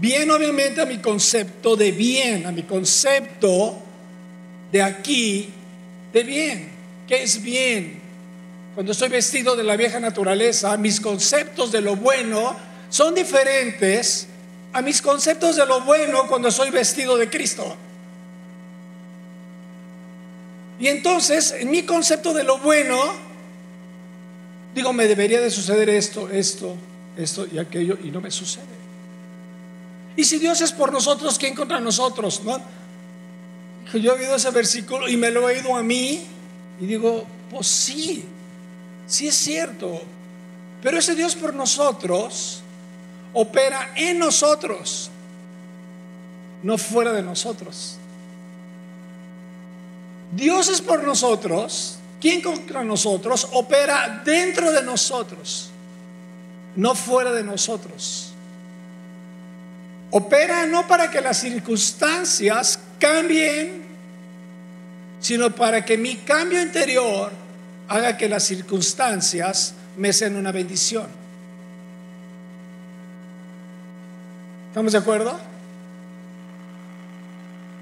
Bien 0.00 0.30
obviamente 0.30 0.80
a 0.80 0.86
mi 0.86 0.98
concepto 0.98 1.76
de 1.76 1.92
bien, 1.92 2.46
a 2.46 2.52
mi 2.52 2.64
concepto 2.64 3.80
de 4.72 4.82
aquí 4.82 5.48
de 6.12 6.22
bien. 6.24 6.68
¿Qué 7.06 7.22
es 7.22 7.42
bien? 7.42 8.00
Cuando 8.74 8.92
estoy 8.92 9.08
vestido 9.08 9.54
de 9.54 9.62
la 9.62 9.76
vieja 9.76 10.00
naturaleza, 10.00 10.76
mis 10.76 11.00
conceptos 11.00 11.70
de 11.70 11.80
lo 11.80 11.94
bueno 11.94 12.56
son 12.88 13.14
diferentes 13.14 14.26
a 14.74 14.82
mis 14.82 15.00
conceptos 15.00 15.54
de 15.54 15.64
lo 15.64 15.82
bueno 15.82 16.26
cuando 16.26 16.50
soy 16.50 16.70
vestido 16.70 17.16
de 17.16 17.30
Cristo. 17.30 17.76
Y 20.80 20.88
entonces, 20.88 21.52
en 21.52 21.70
mi 21.70 21.84
concepto 21.84 22.34
de 22.34 22.42
lo 22.42 22.58
bueno, 22.58 23.00
digo, 24.74 24.92
me 24.92 25.06
debería 25.06 25.40
de 25.40 25.48
suceder 25.48 25.88
esto, 25.88 26.28
esto, 26.28 26.76
esto 27.16 27.46
y 27.50 27.58
aquello, 27.58 27.96
y 28.02 28.10
no 28.10 28.20
me 28.20 28.32
sucede. 28.32 28.64
Y 30.16 30.24
si 30.24 30.38
Dios 30.40 30.60
es 30.60 30.72
por 30.72 30.92
nosotros, 30.92 31.38
¿quién 31.38 31.54
contra 31.54 31.78
nosotros? 31.78 32.42
¿No? 32.42 32.60
Yo 33.92 34.16
he 34.16 34.18
oído 34.18 34.34
ese 34.34 34.50
versículo 34.50 35.08
y 35.08 35.16
me 35.16 35.30
lo 35.30 35.48
he 35.48 35.54
oído 35.54 35.76
a 35.76 35.84
mí 35.84 36.26
y 36.80 36.86
digo, 36.86 37.24
pues 37.48 37.68
sí, 37.68 38.24
sí 39.06 39.28
es 39.28 39.36
cierto. 39.36 40.02
Pero 40.82 40.98
ese 40.98 41.14
Dios 41.14 41.36
por 41.36 41.54
nosotros 41.54 42.63
opera 43.34 43.92
en 43.96 44.18
nosotros, 44.18 45.10
no 46.62 46.78
fuera 46.78 47.12
de 47.12 47.22
nosotros. 47.22 47.98
Dios 50.32 50.68
es 50.68 50.80
por 50.80 51.04
nosotros, 51.04 51.98
quien 52.20 52.40
contra 52.40 52.82
nosotros 52.82 53.48
opera 53.52 54.22
dentro 54.24 54.72
de 54.72 54.82
nosotros, 54.82 55.70
no 56.76 56.94
fuera 56.94 57.32
de 57.32 57.44
nosotros. 57.44 58.32
Opera 60.10 60.66
no 60.66 60.86
para 60.86 61.10
que 61.10 61.20
las 61.20 61.38
circunstancias 61.38 62.78
cambien, 62.98 63.84
sino 65.20 65.54
para 65.54 65.84
que 65.84 65.98
mi 65.98 66.16
cambio 66.16 66.62
interior 66.62 67.32
haga 67.88 68.16
que 68.16 68.28
las 68.28 68.44
circunstancias 68.44 69.74
me 69.96 70.12
sean 70.12 70.36
una 70.36 70.52
bendición. 70.52 71.23
¿Estamos 74.74 74.90
de 74.90 74.98
acuerdo? 74.98 75.38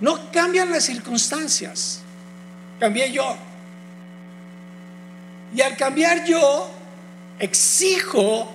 No 0.03 0.31
cambian 0.31 0.71
las 0.71 0.85
circunstancias, 0.85 2.03
cambié 2.79 3.11
yo. 3.11 3.35
Y 5.55 5.63
al 5.63 5.75
cambiar 5.79 6.27
yo, 6.27 6.71
exijo, 7.39 8.53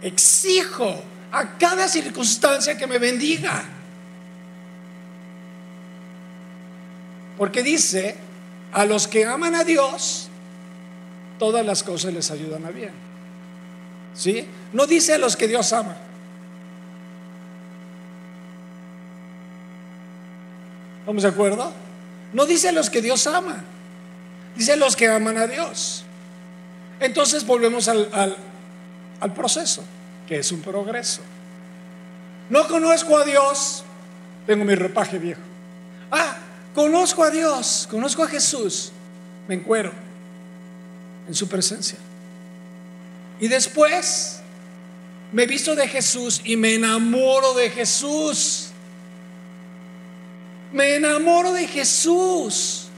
exijo 0.00 1.02
a 1.32 1.58
cada 1.58 1.88
circunstancia 1.88 2.78
que 2.78 2.86
me 2.86 3.00
bendiga. 3.00 3.64
Porque 7.36 7.64
dice, 7.64 8.16
a 8.70 8.84
los 8.84 9.08
que 9.08 9.24
aman 9.24 9.56
a 9.56 9.64
Dios, 9.64 10.28
todas 11.40 11.66
las 11.66 11.82
cosas 11.82 12.14
les 12.14 12.30
ayudan 12.30 12.64
a 12.64 12.70
bien. 12.70 12.92
¿Sí? 14.14 14.46
No 14.72 14.86
dice 14.86 15.14
a 15.14 15.18
los 15.18 15.34
que 15.34 15.48
Dios 15.48 15.72
ama. 15.72 16.05
¿Estamos 21.06 21.22
de 21.22 21.28
acuerdo? 21.28 21.72
No 22.32 22.46
dice 22.46 22.72
los 22.72 22.90
que 22.90 23.00
Dios 23.00 23.28
ama, 23.28 23.62
dice 24.56 24.76
los 24.76 24.96
que 24.96 25.06
aman 25.06 25.38
a 25.38 25.46
Dios. 25.46 26.02
Entonces 26.98 27.46
volvemos 27.46 27.86
al, 27.86 28.36
al, 29.20 29.32
proceso, 29.32 29.84
que 30.26 30.40
es 30.40 30.50
un 30.50 30.62
progreso. 30.62 31.20
No 32.50 32.66
conozco 32.66 33.16
a 33.16 33.24
Dios, 33.24 33.84
tengo 34.48 34.64
mi 34.64 34.74
ropaje 34.74 35.20
viejo. 35.20 35.40
Ah, 36.10 36.38
conozco 36.74 37.22
a 37.22 37.30
Dios, 37.30 37.86
conozco 37.88 38.24
a 38.24 38.28
Jesús, 38.28 38.90
me 39.46 39.54
encuero 39.54 39.92
en 41.28 41.36
su 41.36 41.46
presencia. 41.46 41.98
Y 43.38 43.46
después 43.46 44.40
me 45.30 45.46
visto 45.46 45.76
de 45.76 45.86
Jesús 45.86 46.40
y 46.42 46.56
me 46.56 46.74
enamoro 46.74 47.54
de 47.54 47.70
Jesús. 47.70 48.65
Me 50.76 50.96
enamoro 50.96 51.54
de 51.54 51.66
Jesús, 51.66 52.88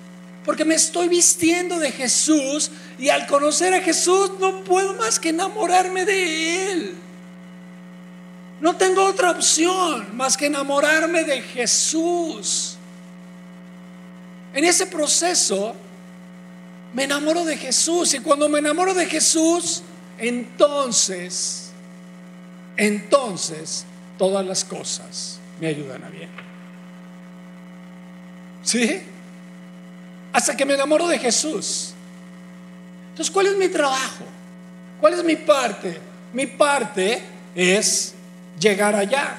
porque 0.44 0.64
me 0.64 0.74
estoy 0.74 1.06
vistiendo 1.06 1.78
de 1.78 1.92
Jesús 1.92 2.72
y 2.98 3.08
al 3.08 3.28
conocer 3.28 3.72
a 3.72 3.80
Jesús 3.80 4.32
no 4.40 4.64
puedo 4.64 4.94
más 4.94 5.20
que 5.20 5.28
enamorarme 5.28 6.04
de 6.04 6.72
Él. 6.72 6.94
No 8.60 8.74
tengo 8.74 9.04
otra 9.04 9.30
opción 9.30 10.08
más 10.16 10.36
que 10.36 10.46
enamorarme 10.46 11.22
de 11.22 11.40
Jesús. 11.40 12.76
En 14.54 14.64
ese 14.64 14.86
proceso 14.86 15.76
me 16.92 17.04
enamoro 17.04 17.44
de 17.44 17.56
Jesús 17.56 18.12
y 18.12 18.18
cuando 18.18 18.48
me 18.48 18.58
enamoro 18.58 18.92
de 18.92 19.06
Jesús, 19.06 19.84
entonces, 20.18 21.70
entonces 22.76 23.84
todas 24.18 24.44
las 24.44 24.64
cosas 24.64 25.38
me 25.60 25.68
ayudan 25.68 26.02
a 26.02 26.08
bien. 26.08 26.47
¿Sí? 28.68 29.00
Hasta 30.30 30.54
que 30.54 30.66
me 30.66 30.74
enamoro 30.74 31.08
de 31.08 31.18
Jesús. 31.18 31.94
Entonces, 33.08 33.32
¿cuál 33.32 33.46
es 33.46 33.56
mi 33.56 33.66
trabajo? 33.68 34.26
¿Cuál 35.00 35.14
es 35.14 35.24
mi 35.24 35.36
parte? 35.36 35.98
Mi 36.34 36.46
parte 36.46 37.22
es 37.54 38.12
llegar 38.60 38.94
allá. 38.94 39.36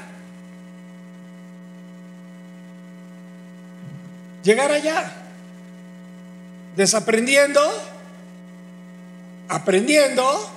Llegar 4.43 4.71
allá. 4.71 5.13
Desaprendiendo, 6.75 7.62
aprendiendo 9.48 10.50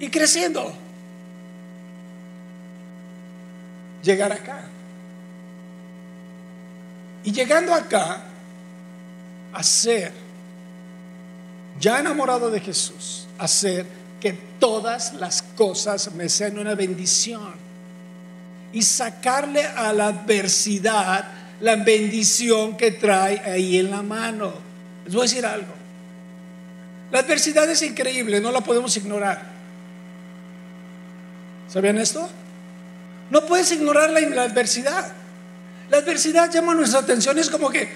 y 0.00 0.10
creciendo. 0.10 0.70
Llegar 4.02 4.32
acá. 4.32 4.64
Y 7.24 7.32
llegando 7.32 7.74
acá, 7.74 8.22
a 9.52 9.62
ser, 9.62 10.12
ya 11.78 11.98
enamorado 11.98 12.50
de 12.50 12.60
Jesús, 12.60 13.26
hacer 13.38 13.86
que 14.20 14.32
todas 14.58 15.14
las 15.14 15.42
cosas 15.42 16.12
me 16.14 16.28
sean 16.28 16.58
una 16.58 16.74
bendición 16.74 17.54
y 18.72 18.82
sacarle 18.82 19.64
a 19.64 19.92
la 19.92 20.08
adversidad 20.08 21.24
la 21.60 21.76
bendición 21.76 22.76
que 22.76 22.92
trae 22.92 23.40
ahí 23.40 23.78
en 23.78 23.90
la 23.90 24.02
mano. 24.02 24.52
Les 25.04 25.14
voy 25.14 25.22
a 25.22 25.24
decir 25.24 25.44
algo. 25.44 25.74
La 27.10 27.20
adversidad 27.20 27.68
es 27.68 27.82
increíble, 27.82 28.40
no 28.40 28.52
la 28.52 28.60
podemos 28.60 28.96
ignorar. 28.96 29.42
¿Sabían 31.68 31.98
esto? 31.98 32.28
No 33.30 33.46
puedes 33.46 33.70
ignorar 33.72 34.10
la 34.10 34.42
adversidad. 34.42 35.19
La 35.90 35.98
adversidad 35.98 36.50
llama 36.52 36.74
nuestra 36.74 37.00
atención, 37.00 37.36
es 37.38 37.50
como 37.50 37.68
que, 37.68 37.90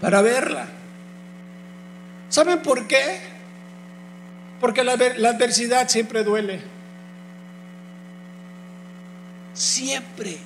para 0.00 0.22
verla. 0.22 0.68
¿Saben 2.28 2.62
por 2.62 2.86
qué? 2.86 3.20
Porque 4.60 4.84
la, 4.84 4.92
adversidad 4.92 5.88
siempre 5.88 6.22
duele. 6.22 6.60
Siempre. 9.52 10.38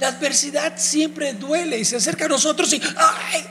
La 0.00 0.08
adversidad 0.08 0.78
siempre 0.78 1.34
duele 1.34 1.78
y 1.78 1.84
se 1.84 1.96
acerca 1.96 2.24
a 2.24 2.28
nosotros 2.28 2.72
y, 2.72 2.80
¡ay! 2.96 3.44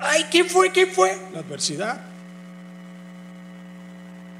¡Ay! 0.00 0.26
¿Quién 0.30 0.48
fue? 0.48 0.72
¿Quién 0.72 0.88
fue? 0.88 1.16
La 1.32 1.40
adversidad. 1.40 2.00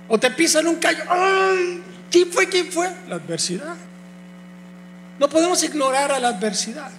O 0.08 0.18
te 0.18 0.30
pisan 0.32 0.66
un 0.66 0.76
callo. 0.76 1.04
¡Ay! 1.08 1.82
¿Quién 2.10 2.32
fue? 2.32 2.48
¿Quién 2.48 2.72
fue? 2.72 2.90
La 3.08 3.16
adversidad. 3.16 3.76
No 5.20 5.28
podemos 5.28 5.62
ignorar 5.62 6.10
a 6.12 6.18
la 6.18 6.28
adversidad. 6.28 6.90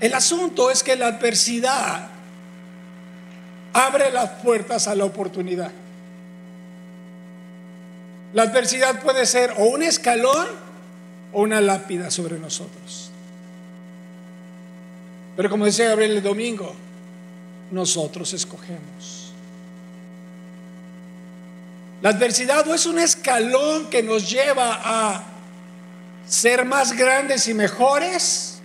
El 0.00 0.14
asunto 0.14 0.70
es 0.70 0.84
que 0.84 0.94
la 0.94 1.08
adversidad 1.08 2.06
abre 3.72 4.12
las 4.12 4.30
puertas 4.44 4.86
a 4.86 4.94
la 4.94 5.04
oportunidad. 5.04 5.72
La 8.34 8.44
adversidad 8.44 9.02
puede 9.02 9.26
ser 9.26 9.52
o 9.58 9.64
un 9.64 9.82
escalón 9.82 10.46
o 11.32 11.42
una 11.42 11.60
lápida 11.60 12.08
sobre 12.08 12.38
nosotros. 12.38 13.10
Pero 15.36 15.50
como 15.50 15.64
decía 15.64 15.88
Gabriel 15.88 16.18
el 16.18 16.22
domingo, 16.22 16.72
nosotros 17.72 18.32
escogemos. 18.32 19.32
La 22.00 22.10
adversidad 22.10 22.68
o 22.68 22.74
es 22.76 22.86
un 22.86 23.00
escalón 23.00 23.90
que 23.90 24.04
nos 24.04 24.30
lleva 24.30 24.78
a 24.84 25.37
ser 26.28 26.64
más 26.64 26.92
grandes 26.92 27.48
y 27.48 27.54
mejores, 27.54 28.58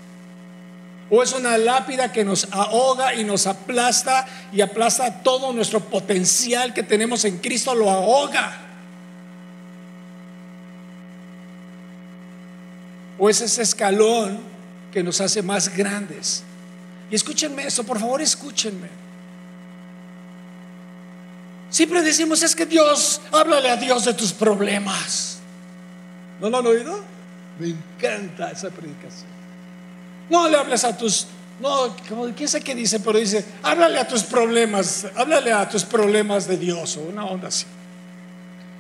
o 1.10 1.22
es 1.22 1.32
una 1.34 1.58
lápida 1.58 2.12
que 2.12 2.26
nos 2.26 2.48
ahoga 2.52 3.14
y 3.14 3.24
nos 3.24 3.48
aplasta 3.48 4.26
y 4.52 4.62
aplasta 4.62 5.22
todo 5.22 5.54
nuestro 5.54 5.80
potencial 5.80 6.74
que 6.74 6.84
tenemos 6.84 7.24
en 7.26 7.38
Cristo, 7.38 7.74
lo 7.76 7.90
ahoga. 7.90 8.60
O 13.20 13.30
es 13.30 13.42
ese 13.42 13.62
escalón 13.62 14.40
que 14.92 15.04
nos 15.04 15.22
hace 15.22 15.42
más 15.42 15.76
grandes. 15.76 16.44
Y 17.12 17.16
escúchenme 17.16 17.68
eso, 17.68 17.84
por 17.84 18.00
favor, 18.00 18.22
escúchenme. 18.22 18.90
Siempre 21.70 22.02
decimos, 22.02 22.44
es 22.44 22.56
que 22.56 22.66
Dios, 22.66 23.22
háblale 23.32 23.70
a 23.70 23.78
Dios 23.78 24.06
de 24.06 24.14
tus 24.14 24.34
problemas. 24.34 25.40
¿No 26.40 26.50
lo 26.50 26.58
han 26.58 26.68
oído? 26.68 27.14
Me 27.60 27.68
encanta 27.68 28.52
esa 28.52 28.70
predicación. 28.70 29.28
No 30.30 30.48
le 30.48 30.58
hables 30.58 30.84
a 30.84 30.98
tus, 30.98 31.28
no, 31.60 31.96
quién 32.36 32.50
sabe 32.50 32.64
qué 32.64 32.76
dice, 32.76 33.00
pero 33.00 33.20
dice, 33.20 33.46
háblale 33.62 34.00
a 34.00 34.08
tus 34.08 34.24
problemas, 34.24 35.08
háblale 35.16 35.52
a 35.52 35.68
tus 35.70 35.84
problemas 35.84 36.48
de 36.48 36.58
Dios 36.58 36.98
o 36.98 37.02
una 37.02 37.26
onda 37.26 37.50
así. 37.50 37.66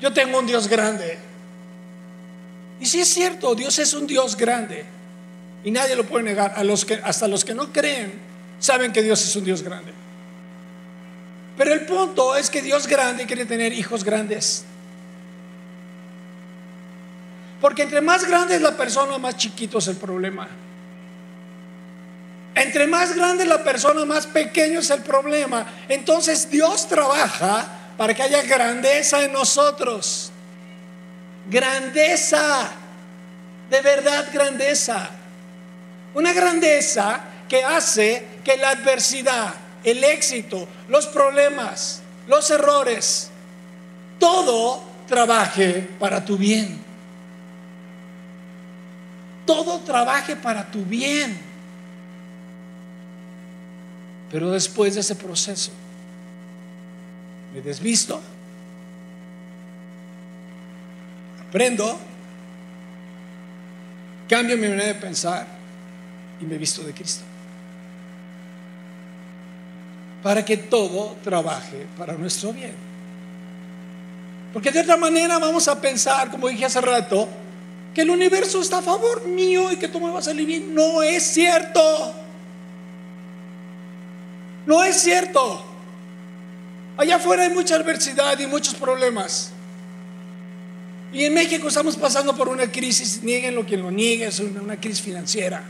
Yo 0.01 0.11
tengo 0.11 0.39
un 0.39 0.45
Dios 0.45 0.67
grande. 0.67 1.17
Y 2.79 2.85
si 2.85 2.99
es 2.99 3.07
cierto, 3.07 3.55
Dios 3.55 3.77
es 3.79 3.93
un 3.93 4.07
Dios 4.07 4.35
grande. 4.35 4.85
Y 5.63 5.71
nadie 5.71 5.95
lo 5.95 6.05
puede 6.05 6.25
negar. 6.25 6.53
A 6.57 6.63
los 6.63 6.83
que, 6.83 6.95
hasta 6.95 7.27
los 7.27 7.45
que 7.45 7.53
no 7.53 7.71
creen 7.71 8.11
saben 8.59 8.91
que 8.91 9.01
Dios 9.01 9.23
es 9.23 9.35
un 9.35 9.45
Dios 9.45 9.61
grande. 9.61 9.93
Pero 11.57 11.73
el 11.73 11.85
punto 11.85 12.35
es 12.35 12.49
que 12.49 12.61
Dios 12.61 12.87
grande 12.87 13.25
quiere 13.25 13.45
tener 13.45 13.71
hijos 13.71 14.03
grandes. 14.03 14.65
Porque 17.63 17.83
entre 17.83 18.01
más 18.01 18.25
grande 18.25 18.55
es 18.55 18.61
la 18.61 18.75
persona, 18.75 19.17
más 19.17 19.37
chiquito 19.37 19.77
es 19.77 19.87
el 19.87 19.95
problema. 19.95 20.49
Entre 22.55 22.85
más 22.87 23.15
grande 23.15 23.43
es 23.43 23.49
la 23.49 23.63
persona, 23.63 24.03
más 24.03 24.27
pequeño 24.27 24.81
es 24.81 24.89
el 24.89 25.01
problema. 25.01 25.65
Entonces 25.87 26.49
Dios 26.49 26.89
trabaja 26.89 27.65
para 27.95 28.13
que 28.13 28.21
haya 28.21 28.41
grandeza 28.41 29.23
en 29.23 29.31
nosotros. 29.31 30.29
Grandeza. 31.49 32.69
De 33.69 33.79
verdad 33.79 34.27
grandeza. 34.33 35.09
Una 36.15 36.33
grandeza 36.33 37.21
que 37.47 37.63
hace 37.63 38.27
que 38.43 38.57
la 38.57 38.71
adversidad, 38.71 39.53
el 39.85 40.03
éxito, 40.03 40.67
los 40.89 41.07
problemas, 41.07 42.01
los 42.27 42.51
errores, 42.51 43.29
todo 44.19 44.83
trabaje 45.07 45.87
para 45.97 46.25
tu 46.25 46.35
bien 46.35 46.82
todo 49.45 49.79
trabaje 49.79 50.35
para 50.35 50.69
tu 50.69 50.83
bien. 50.83 51.37
Pero 54.31 54.51
después 54.51 54.95
de 54.95 55.01
ese 55.01 55.15
proceso, 55.15 55.71
me 57.53 57.61
desvisto, 57.61 58.19
aprendo, 61.47 61.99
cambio 64.27 64.57
mi 64.57 64.67
manera 64.67 64.87
de 64.87 64.95
pensar 64.95 65.45
y 66.41 66.45
me 66.45 66.57
visto 66.57 66.81
de 66.81 66.93
Cristo. 66.93 67.23
Para 70.23 70.43
que 70.43 70.57
todo 70.57 71.15
trabaje 71.23 71.85
para 71.97 72.13
nuestro 72.13 72.53
bien. 72.53 72.73
Porque 74.51 74.71
de 74.71 74.79
otra 74.79 74.97
manera 74.97 75.37
vamos 75.37 75.67
a 75.67 75.79
pensar, 75.79 76.31
como 76.31 76.47
dije 76.47 76.65
hace 76.65 76.81
rato, 76.81 77.27
que 77.93 78.01
el 78.01 78.09
universo 78.09 78.61
está 78.61 78.79
a 78.79 78.81
favor 78.81 79.27
mío 79.27 79.71
y 79.71 79.77
que 79.77 79.87
todo 79.87 80.05
me 80.05 80.11
va 80.11 80.19
a 80.19 80.23
salir 80.23 80.45
bien. 80.45 80.73
No 80.73 81.03
es 81.03 81.23
cierto. 81.23 82.13
No 84.65 84.83
es 84.83 85.01
cierto. 85.01 85.63
Allá 86.97 87.17
afuera 87.17 87.43
hay 87.43 87.49
mucha 87.49 87.75
adversidad 87.75 88.39
y 88.39 88.47
muchos 88.47 88.75
problemas. 88.75 89.51
Y 91.11 91.25
en 91.25 91.33
México 91.33 91.67
estamos 91.67 91.95
pasando 91.95 92.35
por 92.35 92.49
una 92.49 92.71
crisis, 92.71 93.21
nieguen 93.21 93.53
lo 93.53 93.65
que 93.65 93.77
lo 93.77 93.91
niegue, 93.91 94.25
es 94.25 94.39
una 94.39 94.77
crisis 94.77 95.01
financiera. 95.01 95.63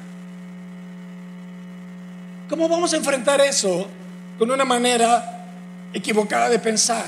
¿Cómo 2.48 2.70
vamos 2.70 2.94
a 2.94 2.98
enfrentar 2.98 3.42
eso 3.42 3.90
con 4.40 4.50
una 4.52 4.64
manera 4.64 5.48
equivocada 5.94 6.50
de 6.50 6.60
pensar? 6.60 7.06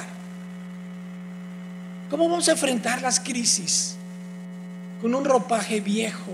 ¿Cómo 2.10 2.28
vamos 2.28 2.47
a 2.49 2.51
enfrentar 2.51 3.01
las 3.01 3.19
crisis? 3.19 3.95
Con 5.01 5.13
un 5.13 5.25
ropaje 5.25 5.79
viejo. 5.81 6.34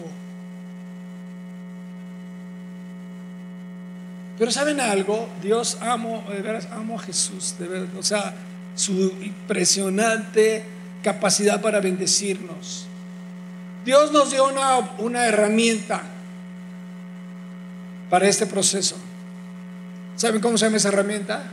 Pero 4.37 4.51
¿saben 4.51 4.79
algo? 4.79 5.29
Dios 5.41 5.77
amo, 5.81 6.23
de 6.29 6.41
veras 6.41 6.67
amo 6.71 6.99
a 6.99 6.99
Jesús, 7.03 7.55
de 7.59 7.67
verdad, 7.67 7.95
o 7.97 8.03
sea, 8.03 8.33
su 8.75 9.13
impresionante 9.21 10.63
capacidad 11.03 11.61
para 11.61 11.79
bendecirnos. 11.79 12.87
Dios 13.85 14.11
nos 14.11 14.31
dio 14.31 14.47
una, 14.47 14.77
una 14.99 15.25
herramienta 15.25 16.01
para 18.09 18.27
este 18.27 18.45
proceso. 18.45 18.95
¿Saben 20.15 20.41
cómo 20.41 20.57
se 20.57 20.65
llama 20.65 20.77
esa 20.77 20.89
herramienta? 20.89 21.43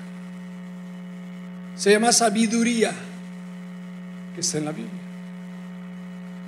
Se 1.76 1.90
llama 1.90 2.12
sabiduría, 2.12 2.92
que 4.34 4.40
está 4.40 4.58
en 4.58 4.64
la 4.64 4.72
Biblia 4.72 4.97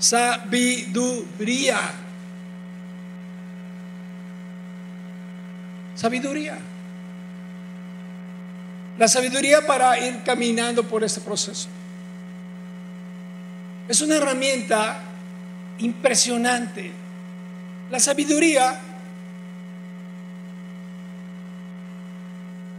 sabiduría. 0.00 1.78
Sabiduría. 5.94 6.58
La 8.98 9.06
sabiduría 9.06 9.64
para 9.66 9.98
ir 9.98 10.22
caminando 10.24 10.82
por 10.82 11.04
este 11.04 11.20
proceso. 11.20 11.68
Es 13.88 14.00
una 14.00 14.16
herramienta 14.16 15.00
impresionante. 15.78 16.90
La 17.90 18.00
sabiduría 18.00 18.80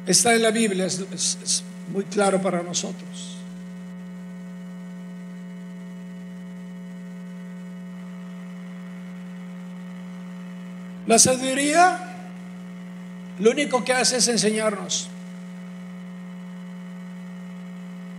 está 0.06 0.34
en 0.34 0.42
la 0.42 0.52
Biblia, 0.52 0.86
es, 0.86 1.00
es 1.44 1.64
muy 1.92 2.06
claro 2.06 2.42
para 2.42 2.64
nosotros. 2.64 3.41
La 11.08 11.18
sabiduría 11.18 12.12
lo 13.40 13.52
único 13.52 13.84
que 13.84 13.94
hace 13.94 14.18
es 14.18 14.28
enseñarnos. 14.28 15.08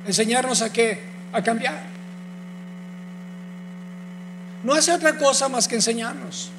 Enseñarnos 0.07 0.63
a 0.63 0.73
qué? 0.73 1.01
A 1.33 1.43
cambiar. 1.43 1.81
No 4.65 4.75
hace 4.75 4.93
otra 4.93 5.17
cosa 5.17 5.49
más 5.49 5.69
que 5.69 5.77
enseñarnos. 5.77 6.51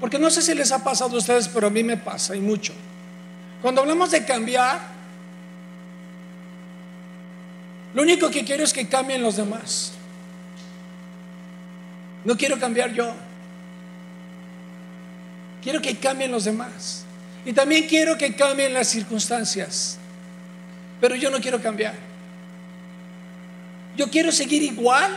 Porque 0.00 0.18
no 0.18 0.28
sé 0.30 0.42
si 0.42 0.54
les 0.54 0.72
ha 0.72 0.82
pasado 0.82 1.14
a 1.14 1.18
ustedes, 1.18 1.48
pero 1.48 1.68
a 1.68 1.70
mí 1.70 1.82
me 1.82 1.96
pasa 1.96 2.34
y 2.34 2.40
mucho. 2.40 2.74
Cuando 3.62 3.80
hablamos 3.80 4.10
de 4.10 4.24
cambiar, 4.24 4.80
lo 7.94 8.02
único 8.02 8.28
que 8.30 8.44
quiero 8.44 8.64
es 8.64 8.72
que 8.72 8.88
cambien 8.88 9.22
los 9.22 9.36
demás. 9.36 9.92
No 12.24 12.36
quiero 12.36 12.58
cambiar 12.58 12.92
yo. 12.92 13.14
Quiero 15.64 15.80
que 15.80 15.96
cambien 15.96 16.30
los 16.30 16.44
demás. 16.44 17.04
Y 17.46 17.54
también 17.54 17.88
quiero 17.88 18.18
que 18.18 18.36
cambien 18.36 18.74
las 18.74 18.88
circunstancias. 18.88 19.96
Pero 21.00 21.16
yo 21.16 21.30
no 21.30 21.40
quiero 21.40 21.60
cambiar. 21.60 21.94
Yo 23.96 24.10
quiero 24.10 24.30
seguir 24.30 24.62
igual, 24.62 25.10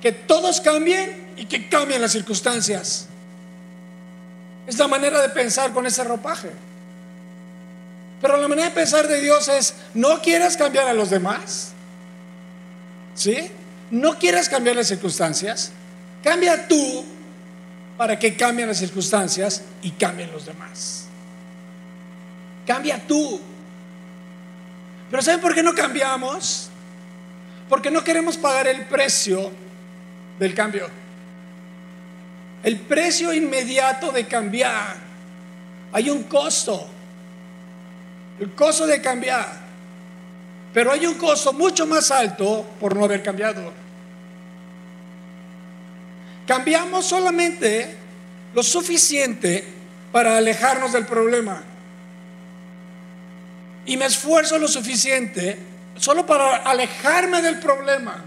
que 0.00 0.12
todos 0.12 0.60
cambien 0.60 1.32
y 1.36 1.46
que 1.46 1.68
cambien 1.68 2.00
las 2.00 2.12
circunstancias. 2.12 3.08
Es 4.68 4.78
la 4.78 4.86
manera 4.86 5.20
de 5.20 5.28
pensar 5.30 5.72
con 5.72 5.84
ese 5.84 6.04
ropaje. 6.04 6.50
Pero 8.20 8.36
la 8.36 8.46
manera 8.46 8.68
de 8.68 8.74
pensar 8.74 9.08
de 9.08 9.20
Dios 9.20 9.48
es, 9.48 9.74
no 9.94 10.22
quieras 10.22 10.56
cambiar 10.56 10.86
a 10.86 10.92
los 10.92 11.10
demás. 11.10 11.72
¿Sí? 13.16 13.50
No 13.90 14.16
quieras 14.16 14.48
cambiar 14.48 14.76
las 14.76 14.86
circunstancias. 14.86 15.72
Cambia 16.22 16.68
tú 16.68 17.04
para 18.02 18.18
que 18.18 18.34
cambien 18.34 18.66
las 18.66 18.78
circunstancias 18.78 19.62
y 19.80 19.92
cambien 19.92 20.32
los 20.32 20.44
demás. 20.44 21.04
Cambia 22.66 23.00
tú. 23.06 23.40
Pero 25.08 25.22
¿saben 25.22 25.40
por 25.40 25.54
qué 25.54 25.62
no 25.62 25.72
cambiamos? 25.72 26.68
Porque 27.68 27.92
no 27.92 28.02
queremos 28.02 28.36
pagar 28.36 28.66
el 28.66 28.86
precio 28.86 29.52
del 30.36 30.52
cambio. 30.52 30.88
El 32.64 32.80
precio 32.80 33.32
inmediato 33.32 34.10
de 34.10 34.26
cambiar. 34.26 34.96
Hay 35.92 36.10
un 36.10 36.24
costo. 36.24 36.84
El 38.40 38.50
costo 38.50 38.84
de 38.84 39.00
cambiar. 39.00 39.46
Pero 40.74 40.90
hay 40.90 41.06
un 41.06 41.14
costo 41.14 41.52
mucho 41.52 41.86
más 41.86 42.10
alto 42.10 42.66
por 42.80 42.96
no 42.96 43.04
haber 43.04 43.22
cambiado. 43.22 43.72
Cambiamos 46.46 47.06
solamente 47.06 47.96
lo 48.54 48.62
suficiente 48.62 49.64
para 50.10 50.36
alejarnos 50.36 50.92
del 50.92 51.06
problema. 51.06 51.62
Y 53.86 53.96
me 53.96 54.06
esfuerzo 54.06 54.58
lo 54.58 54.68
suficiente 54.68 55.58
solo 55.96 56.26
para 56.26 56.56
alejarme 56.56 57.42
del 57.42 57.58
problema. 57.58 58.24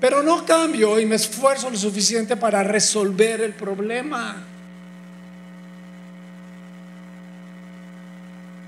Pero 0.00 0.22
no 0.22 0.44
cambio 0.46 0.98
y 1.00 1.06
me 1.06 1.16
esfuerzo 1.16 1.70
lo 1.70 1.76
suficiente 1.76 2.36
para 2.36 2.62
resolver 2.62 3.40
el 3.40 3.52
problema. 3.52 4.44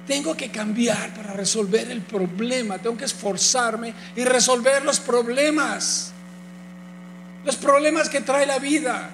Tengo 0.06 0.36
que 0.36 0.50
cambiar 0.50 1.14
para 1.14 1.34
resolver 1.34 1.88
el 1.88 2.00
problema. 2.00 2.78
Tengo 2.78 2.96
que 2.96 3.04
esforzarme 3.04 3.94
y 4.16 4.24
resolver 4.24 4.84
los 4.84 4.98
problemas. 4.98 6.09
Los 7.44 7.56
problemas 7.56 8.08
que 8.08 8.20
trae 8.20 8.46
la 8.46 8.58
vida. 8.58 9.10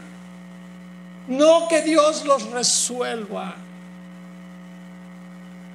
No 1.28 1.68
que 1.68 1.82
Dios 1.82 2.24
los 2.24 2.50
resuelva. 2.50 3.54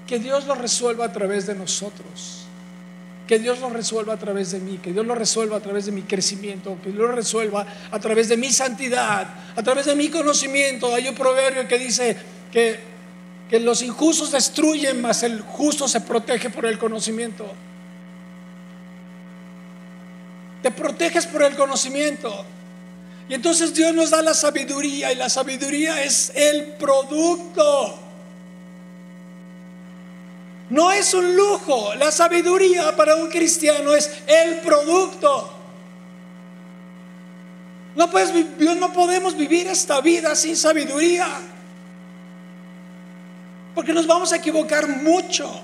Que 0.07 0.19
Dios 0.19 0.45
los 0.45 0.57
resuelva 0.57 1.05
a 1.05 1.13
través 1.13 1.47
de 1.47 1.55
nosotros 1.55 2.41
que 3.31 3.39
Dios 3.39 3.59
lo 3.59 3.69
resuelva 3.69 4.15
a 4.15 4.17
través 4.17 4.51
de 4.51 4.59
mí, 4.59 4.77
que 4.83 4.91
Dios 4.91 5.05
lo 5.05 5.15
resuelva 5.15 5.55
a 5.55 5.59
través 5.61 5.85
de 5.85 5.93
mi 5.93 6.01
crecimiento, 6.01 6.77
que 6.83 6.91
Dios 6.91 7.01
lo 7.01 7.13
resuelva 7.13 7.65
a 7.89 7.97
través 7.97 8.27
de 8.27 8.35
mi 8.35 8.51
santidad, 8.51 9.25
a 9.55 9.63
través 9.63 9.85
de 9.85 9.95
mi 9.95 10.09
conocimiento. 10.09 10.93
Hay 10.93 11.07
un 11.07 11.15
proverbio 11.15 11.65
que 11.65 11.79
dice 11.79 12.17
que, 12.51 12.77
que 13.49 13.61
los 13.61 13.83
injustos 13.83 14.33
destruyen, 14.33 15.01
mas 15.01 15.23
el 15.23 15.39
justo 15.39 15.87
se 15.87 16.01
protege 16.01 16.49
por 16.49 16.65
el 16.65 16.77
conocimiento. 16.77 17.45
Te 20.62 20.71
proteges 20.71 21.26
por 21.26 21.43
el 21.43 21.56
conocimiento. 21.56 22.45
Y 23.30 23.34
entonces 23.34 23.74
Dios 23.74 23.93
nos 23.93 24.10
da 24.10 24.21
la 24.21 24.34
sabiduría 24.34 25.12
y 25.12 25.15
la 25.15 25.30
sabiduría 25.30 26.04
es 26.04 26.32
el 26.36 26.65
producto 26.74 28.00
no 30.71 30.89
es 30.89 31.13
un 31.13 31.36
lujo. 31.36 31.93
La 31.95 32.12
sabiduría 32.12 32.95
para 32.95 33.15
un 33.17 33.30
cristiano 33.30 33.93
es 33.93 34.10
el 34.26 34.62
producto. 34.62 35.54
No, 37.93 38.10
podemos 38.10 39.36
vivir 39.36 39.67
esta 39.67 40.00
vida 40.00 40.34
sin 40.34 40.56
sabiduría. 40.56 41.28
Porque 43.76 43.91
nos 43.91 44.08
vamos 44.08 44.32
a 44.32 44.38
equivocar 44.38 44.88
mucho. 44.88 45.62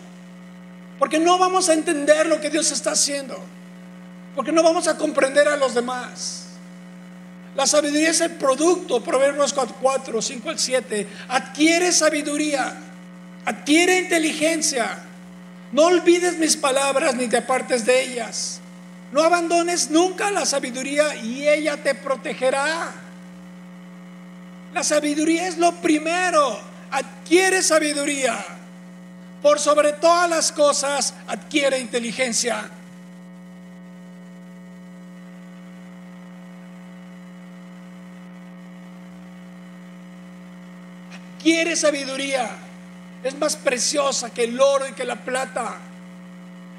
Porque 1.00 1.20
no 1.20 1.38
vamos 1.38 1.70
a 1.70 1.74
entender 1.74 2.28
lo 2.28 2.42
que 2.42 2.50
Dios 2.50 2.70
está 2.74 2.92
haciendo. 2.92 3.42
Porque 4.38 4.54
no 4.54 4.64
vamos 4.64 4.88
a 4.88 4.98
comprender 4.98 5.50
a 5.50 5.58
los 5.58 5.74
demás. 5.74 6.46
La 7.58 7.68
sabiduría 7.68 8.12
es 8.12 8.22
el 8.22 8.32
producto, 8.32 9.04
Proverbios 9.04 9.54
4, 9.54 10.22
5 10.22 10.50
al 10.50 10.60
7. 10.60 11.08
Adquiere 11.28 11.92
sabiduría 11.92 12.84
Adquiere 13.48 14.00
inteligencia. 14.00 14.98
No 15.72 15.84
olvides 15.86 16.38
mis 16.38 16.58
palabras 16.58 17.16
ni 17.16 17.30
te 17.30 17.38
apartes 17.38 17.86
de 17.86 18.04
ellas. 18.04 18.60
No 19.14 19.24
abandones 19.24 19.90
nunca 19.90 20.30
la 20.32 20.46
sabiduría 20.46 21.16
y 21.16 21.48
ella 21.48 21.78
te 21.78 21.96
protegerá. 21.96 22.92
La 24.74 24.84
sabiduría 24.84 25.48
es 25.48 25.58
lo 25.58 25.72
primero. 25.76 26.60
Adquiere 26.92 27.64
sabiduría. 27.64 28.38
Por 29.42 29.60
sobre 29.60 29.94
todas 29.94 30.30
las 30.30 30.52
cosas, 30.52 31.14
adquiere 31.26 31.80
inteligencia. 31.80 32.70
Adquiere 41.48 41.78
sabiduría 41.78 42.50
es 43.24 43.34
más 43.38 43.56
preciosa 43.56 44.30
que 44.30 44.44
el 44.44 44.60
oro 44.60 44.86
y 44.86 44.92
que 44.92 45.06
la 45.06 45.16
plata. 45.16 45.78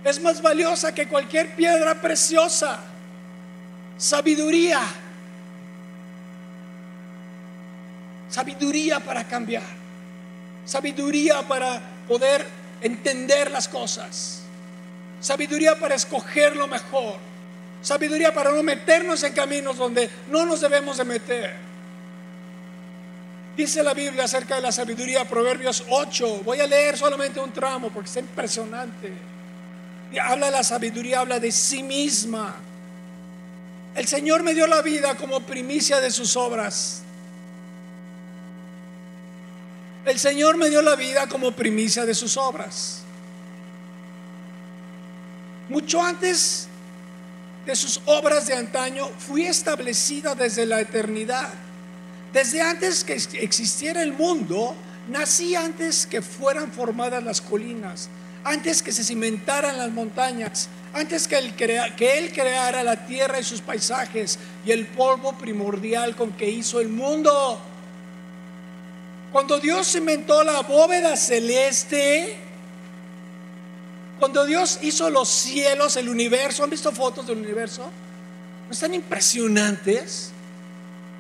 Es 0.05 0.21
más 0.21 0.43
valiosa 0.43 0.95
que 0.95 1.09
cualquier 1.09 1.55
piedra 1.55 1.95
preciosa. 1.95 2.79
Sabiduría. 3.97 4.83
Sabiduría 8.29 9.01
para 9.01 9.25
cambiar. 9.25 9.63
Sabiduría 10.67 11.41
para 11.49 11.81
poder 12.07 12.47
entender 12.83 13.51
las 13.51 13.69
cosas. 13.69 14.43
Sabiduría 15.19 15.79
para 15.79 15.95
escoger 15.95 16.55
lo 16.55 16.67
mejor. 16.67 17.17
Sabiduría 17.81 18.35
para 18.35 18.51
no 18.51 18.63
meternos 18.63 19.23
en 19.23 19.33
caminos 19.33 19.79
donde 19.79 20.11
no 20.29 20.45
nos 20.45 20.61
debemos 20.61 20.99
de 20.99 21.05
meter. 21.07 21.68
Dice 23.59 23.83
la 23.83 23.93
Biblia 23.93 24.23
acerca 24.23 24.55
de 24.55 24.61
la 24.61 24.71
sabiduría, 24.71 25.25
Proverbios 25.25 25.83
8. 25.89 26.43
Voy 26.45 26.61
a 26.61 26.67
leer 26.69 26.97
solamente 26.97 27.41
un 27.41 27.51
tramo 27.51 27.91
porque 27.91 28.09
es 28.09 28.17
impresionante. 28.17 29.13
habla 30.23 30.47
de 30.47 30.53
la 30.53 30.63
sabiduría, 30.63 31.19
habla 31.19 31.41
de 31.41 31.51
sí 31.51 31.83
misma. 31.83 32.55
El 33.97 34.07
Señor 34.07 34.45
me 34.45 34.55
dio 34.55 34.69
la 34.69 34.81
vida 34.81 35.17
como 35.17 35.41
primicia 35.41 36.01
de 36.01 36.13
sus 36.13 36.37
obras. 36.37 37.03
El 40.05 40.21
Señor 40.21 40.57
me 40.57 40.71
dio 40.71 40.81
la 40.81 40.95
vida 40.95 41.27
como 41.27 41.51
primicia 41.51 42.07
de 42.07 42.15
sus 42.15 42.37
obras. 42.37 43.03
Mucho 45.69 46.01
antes 46.01 46.69
de 47.67 47.75
sus 47.75 48.01
obras 48.05 48.47
de 48.47 48.55
antaño, 48.55 49.09
fui 49.19 49.47
establecida 49.47 50.37
desde 50.37 50.65
la 50.65 50.79
eternidad 50.81 51.53
desde 52.33 52.61
antes 52.61 53.05
que 53.05 53.15
existiera 53.15 54.03
el 54.03 54.13
mundo, 54.13 54.75
nací 55.09 55.55
antes 55.55 56.07
que 56.07 56.23
fueran 56.23 56.71
formadas 56.71 57.23
las 57.23 57.41
colinas, 57.41 58.09
antes 58.45 58.83
que 58.83 58.93
se 58.93 59.03
cimentaran 59.03 59.79
las 59.79 59.91
montañas, 59.91 60.69
antes 60.93 61.29
que 61.29 61.39
él, 61.39 62.33
creara 62.33 62.83
la 62.83 63.07
tierra 63.07 63.39
y 63.39 63.45
sus 63.45 63.61
paisajes 63.61 64.39
y 64.65 64.71
el 64.71 64.87
polvo 64.87 65.37
primordial 65.37 66.17
con 66.17 66.33
que 66.33 66.49
hizo 66.49 66.81
el 66.81 66.89
mundo. 66.89 67.61
Cuando 69.33 69.59
Dios 69.59 69.93
cimentó 69.93 70.43
la 70.45 70.61
bóveda 70.61 71.17
celeste, 71.17 72.37
cuando 74.19 74.45
Dios 74.47 74.79
hizo 74.83 75.11
los 75.11 75.29
cielos, 75.29 75.97
el 75.97 76.09
universo, 76.09 76.65
¿han 76.65 76.71
visto 76.71 76.91
fotos 76.93 77.27
del 77.27 77.39
universo? 77.39 77.83
¿No 78.67 78.73
están 78.73 78.95
impresionantes? 78.95 80.33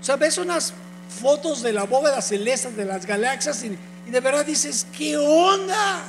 O 0.01 0.05
sea, 0.05 0.17
ves 0.17 0.39
unas 0.39 0.73
fotos 1.09 1.63
de 1.63 1.73
la 1.73 1.85
bóveda 1.85 2.21
celeste, 2.23 2.71
de 2.73 2.85
las 2.85 3.07
galaxias, 3.07 3.65
y, 3.65 4.11
de 4.11 4.21
verdad 4.21 4.45
dices, 4.45 4.87
¿qué 4.97 5.17
onda? 5.17 6.03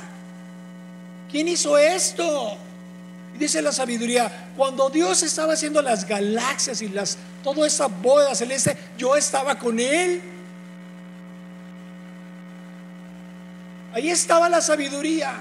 ¿Quién 1.30 1.48
hizo 1.48 1.76
esto? 1.76 2.56
Y 3.34 3.38
dice 3.38 3.62
la 3.62 3.72
sabiduría, 3.72 4.50
cuando 4.56 4.90
Dios 4.90 5.22
estaba 5.22 5.52
haciendo 5.52 5.82
las 5.82 6.06
galaxias 6.06 6.82
y 6.82 6.88
las, 6.88 7.18
toda 7.42 7.66
esa 7.66 7.86
bóveda 7.86 8.34
celeste, 8.34 8.76
yo 8.96 9.16
estaba 9.16 9.58
con 9.58 9.78
Él. 9.78 10.22
Ahí 13.92 14.08
estaba 14.08 14.48
la 14.48 14.60
sabiduría, 14.60 15.34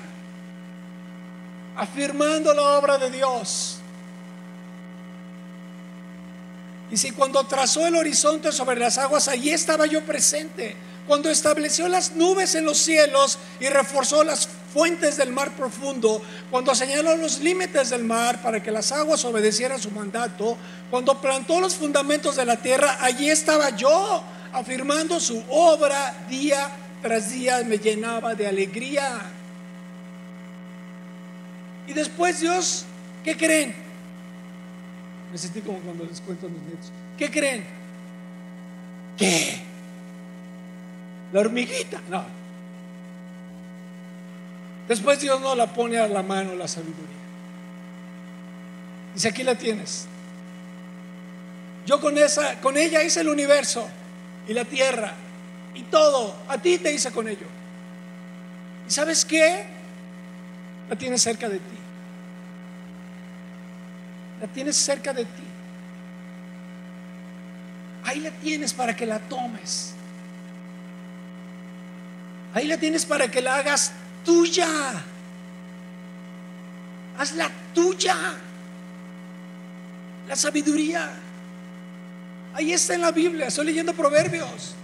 afirmando 1.75 2.53
la 2.53 2.61
obra 2.77 2.97
de 2.97 3.11
Dios. 3.11 3.78
Y 6.91 6.97
si 6.97 7.11
cuando 7.11 7.45
trazó 7.45 7.85
el 7.85 7.95
horizonte 7.95 8.51
sobre 8.51 8.79
las 8.79 8.97
aguas, 8.97 9.27
allí 9.27 9.51
estaba 9.51 9.85
yo 9.85 10.03
presente. 10.03 10.75
Cuando 11.07 11.29
estableció 11.29 11.87
las 11.87 12.15
nubes 12.15 12.55
en 12.55 12.65
los 12.65 12.77
cielos 12.77 13.39
y 13.59 13.67
reforzó 13.67 14.23
las 14.23 14.47
fuentes 14.73 15.17
del 15.17 15.31
mar 15.31 15.51
profundo, 15.55 16.21
cuando 16.51 16.75
señaló 16.75 17.15
los 17.15 17.39
límites 17.39 17.89
del 17.89 18.03
mar 18.03 18.41
para 18.41 18.61
que 18.61 18.71
las 18.71 18.91
aguas 18.91 19.25
obedecieran 19.25 19.79
su 19.79 19.89
mandato, 19.91 20.55
cuando 20.91 21.19
plantó 21.19 21.59
los 21.59 21.75
fundamentos 21.75 22.35
de 22.35 22.45
la 22.45 22.57
tierra, 22.57 22.97
allí 23.01 23.29
estaba 23.29 23.71
yo, 23.71 24.23
afirmando 24.53 25.19
su 25.19 25.43
obra 25.49 26.15
día 26.29 26.69
tras 27.01 27.31
día, 27.31 27.63
me 27.65 27.77
llenaba 27.77 28.35
de 28.35 28.47
alegría. 28.47 29.21
Y 31.87 31.93
después 31.93 32.39
Dios, 32.39 32.85
¿qué 33.23 33.35
creen? 33.35 33.88
Me 35.31 35.37
sentí 35.37 35.61
como 35.61 35.79
cuando 35.79 36.05
les 36.05 36.21
cuento 36.21 36.47
a 36.47 36.49
mis 36.49 36.61
nietos. 36.61 36.91
¿Qué 37.17 37.29
creen? 37.29 37.63
¿Qué? 39.17 39.59
La 41.31 41.41
hormiguita, 41.41 42.01
no. 42.09 42.23
Después 44.87 45.19
Dios 45.19 45.39
no 45.39 45.53
la 45.53 45.67
pone 45.67 45.99
a 45.99 46.07
la 46.07 46.23
mano 46.23 46.55
la 46.55 46.67
sabiduría. 46.67 47.05
Dice, 49.13 49.27
aquí 49.27 49.43
la 49.43 49.55
tienes. 49.55 50.07
Yo 51.85 52.01
con 52.01 52.17
esa, 52.17 52.59
con 52.59 52.77
ella 52.77 53.03
hice 53.03 53.21
el 53.21 53.29
universo 53.29 53.87
y 54.47 54.53
la 54.53 54.65
tierra 54.65 55.13
y 55.75 55.83
todo. 55.83 56.35
A 56.47 56.57
ti 56.57 56.79
te 56.79 56.91
hice 56.91 57.11
con 57.11 57.27
ello. 57.27 57.45
¿Y 58.87 58.91
sabes 58.91 59.25
qué? 59.25 59.65
La 60.89 60.95
tienes 60.95 61.21
cerca 61.21 61.47
de 61.47 61.57
ti. 61.57 61.77
La 64.41 64.47
tienes 64.47 64.75
cerca 64.75 65.13
de 65.13 65.25
ti. 65.25 65.43
Ahí 68.05 68.19
la 68.21 68.31
tienes 68.31 68.73
para 68.73 68.95
que 68.95 69.05
la 69.05 69.19
tomes. 69.19 69.93
Ahí 72.53 72.65
la 72.65 72.77
tienes 72.77 73.05
para 73.05 73.29
que 73.29 73.41
la 73.41 73.57
hagas 73.57 73.91
tuya. 74.25 74.67
Hazla 77.17 77.51
tuya. 77.73 78.15
La 80.27 80.35
sabiduría. 80.35 81.09
Ahí 82.53 82.73
está 82.73 82.95
en 82.95 83.01
la 83.01 83.11
Biblia. 83.11 83.47
Estoy 83.47 83.65
leyendo 83.65 83.93
proverbios. 83.93 84.75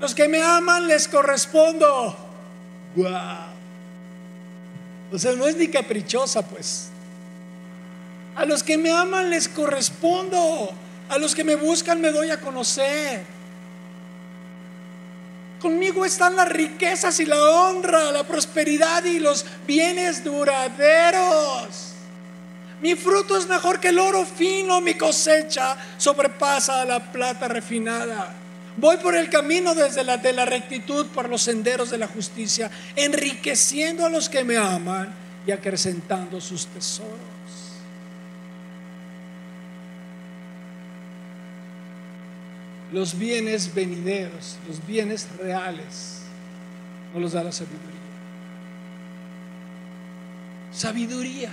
Los 0.00 0.14
que 0.14 0.28
me 0.28 0.42
aman 0.42 0.86
les 0.86 1.08
correspondo. 1.08 2.16
Wow. 2.94 3.55
O 5.12 5.18
sea, 5.18 5.32
no 5.32 5.46
es 5.46 5.56
ni 5.56 5.68
caprichosa, 5.68 6.42
pues. 6.42 6.88
A 8.34 8.44
los 8.44 8.62
que 8.62 8.76
me 8.76 8.90
aman 8.90 9.30
les 9.30 9.48
correspondo. 9.48 10.70
A 11.08 11.18
los 11.18 11.34
que 11.34 11.44
me 11.44 11.54
buscan 11.54 12.00
me 12.00 12.10
doy 12.10 12.30
a 12.30 12.40
conocer. 12.40 13.24
Conmigo 15.60 16.04
están 16.04 16.36
las 16.36 16.48
riquezas 16.48 17.18
y 17.20 17.24
la 17.24 17.42
honra, 17.42 18.12
la 18.12 18.24
prosperidad 18.24 19.04
y 19.04 19.18
los 19.18 19.46
bienes 19.66 20.22
duraderos. 20.22 21.92
Mi 22.82 22.94
fruto 22.94 23.38
es 23.38 23.48
mejor 23.48 23.80
que 23.80 23.88
el 23.88 23.98
oro 23.98 24.26
fino, 24.26 24.80
mi 24.82 24.94
cosecha 24.94 25.76
sobrepasa 25.96 26.84
la 26.84 27.00
plata 27.00 27.48
refinada. 27.48 28.34
Voy 28.76 28.98
por 28.98 29.14
el 29.14 29.30
camino 29.30 29.74
desde 29.74 30.04
la 30.04 30.18
de 30.18 30.32
la 30.32 30.44
rectitud 30.44 31.06
por 31.06 31.28
los 31.30 31.42
senderos 31.42 31.90
de 31.90 31.98
la 31.98 32.08
justicia, 32.08 32.70
enriqueciendo 32.94 34.04
a 34.04 34.10
los 34.10 34.28
que 34.28 34.44
me 34.44 34.56
aman 34.56 35.14
y 35.46 35.50
acrecentando 35.50 36.40
sus 36.40 36.66
tesoros. 36.66 37.10
Los 42.92 43.18
bienes 43.18 43.74
venideros, 43.74 44.58
los 44.68 44.84
bienes 44.86 45.26
reales, 45.38 46.22
no 47.14 47.20
los 47.20 47.32
da 47.32 47.42
la 47.42 47.52
sabiduría. 47.52 47.96
Sabiduría. 50.70 51.50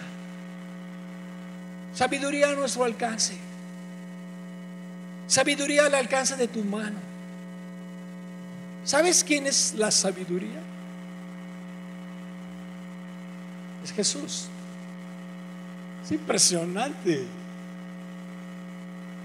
Sabiduría 1.94 2.50
a 2.50 2.54
nuestro 2.54 2.84
alcance. 2.84 3.38
Sabiduría 5.28 5.86
al 5.86 5.96
alcance 5.96 6.36
de 6.36 6.48
tu 6.50 6.64
mano. 6.64 7.13
¿Sabes 8.84 9.24
quién 9.24 9.48
es 9.48 9.74
la 9.78 9.92
sabiduría? 9.92 10.62
Es 13.84 13.92
Jesús. 13.92 14.46
Es 16.04 16.12
impresionante. 16.12 17.26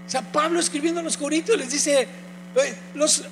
O 0.07 0.09
sea, 0.09 0.21
Pablo 0.21 0.59
escribiendo 0.59 1.01
en 1.01 1.05
los 1.05 1.17
Corintios 1.17 1.57
les 1.57 1.71
dice, 1.71 2.07
los, 2.93 3.23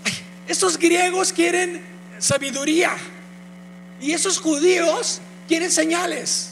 estos 0.48 0.78
griegos 0.78 1.34
quieren 1.34 1.82
sabiduría 2.20 2.92
y 4.00 4.12
esos 4.12 4.40
judíos 4.40 5.22
quieren 5.48 5.72
señales. 5.72 6.52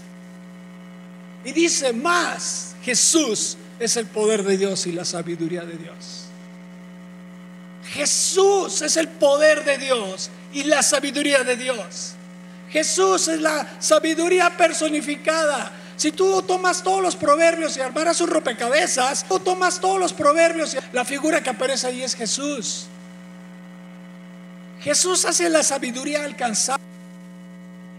Y 1.43 1.51
dice, 1.51 1.93
más 1.93 2.75
Jesús 2.81 3.57
es 3.79 3.97
el 3.97 4.07
poder 4.07 4.43
de 4.43 4.57
Dios 4.57 4.87
y 4.87 4.93
la 4.93 5.05
sabiduría 5.05 5.63
de 5.63 5.77
Dios. 5.77 6.24
Jesús 7.89 8.81
es 8.81 8.97
el 8.97 9.07
poder 9.07 9.63
de 9.63 9.77
Dios 9.77 10.29
y 10.53 10.63
la 10.63 10.81
sabiduría 10.81 11.43
de 11.43 11.55
Dios. 11.55 12.13
Jesús 12.69 13.27
es 13.27 13.39
la 13.39 13.67
sabiduría 13.79 14.55
personificada. 14.57 15.71
Si 15.95 16.11
tú 16.11 16.41
tomas 16.41 16.83
todos 16.83 17.01
los 17.01 17.15
proverbios 17.15 17.77
y 17.77 17.81
armaras 17.81 18.19
un 18.19 18.29
rompecabezas, 18.29 19.25
tú 19.27 19.39
tomas 19.39 19.79
todos 19.79 19.99
los 19.99 20.13
proverbios 20.13 20.73
y 20.73 20.77
la 20.91 21.05
figura 21.05 21.41
que 21.41 21.49
aparece 21.49 21.87
ahí 21.87 22.03
es 22.03 22.15
Jesús. 22.15 22.87
Jesús 24.81 25.25
hace 25.25 25.49
la 25.49 25.63
sabiduría 25.63 26.25
alcanzar. 26.25 26.79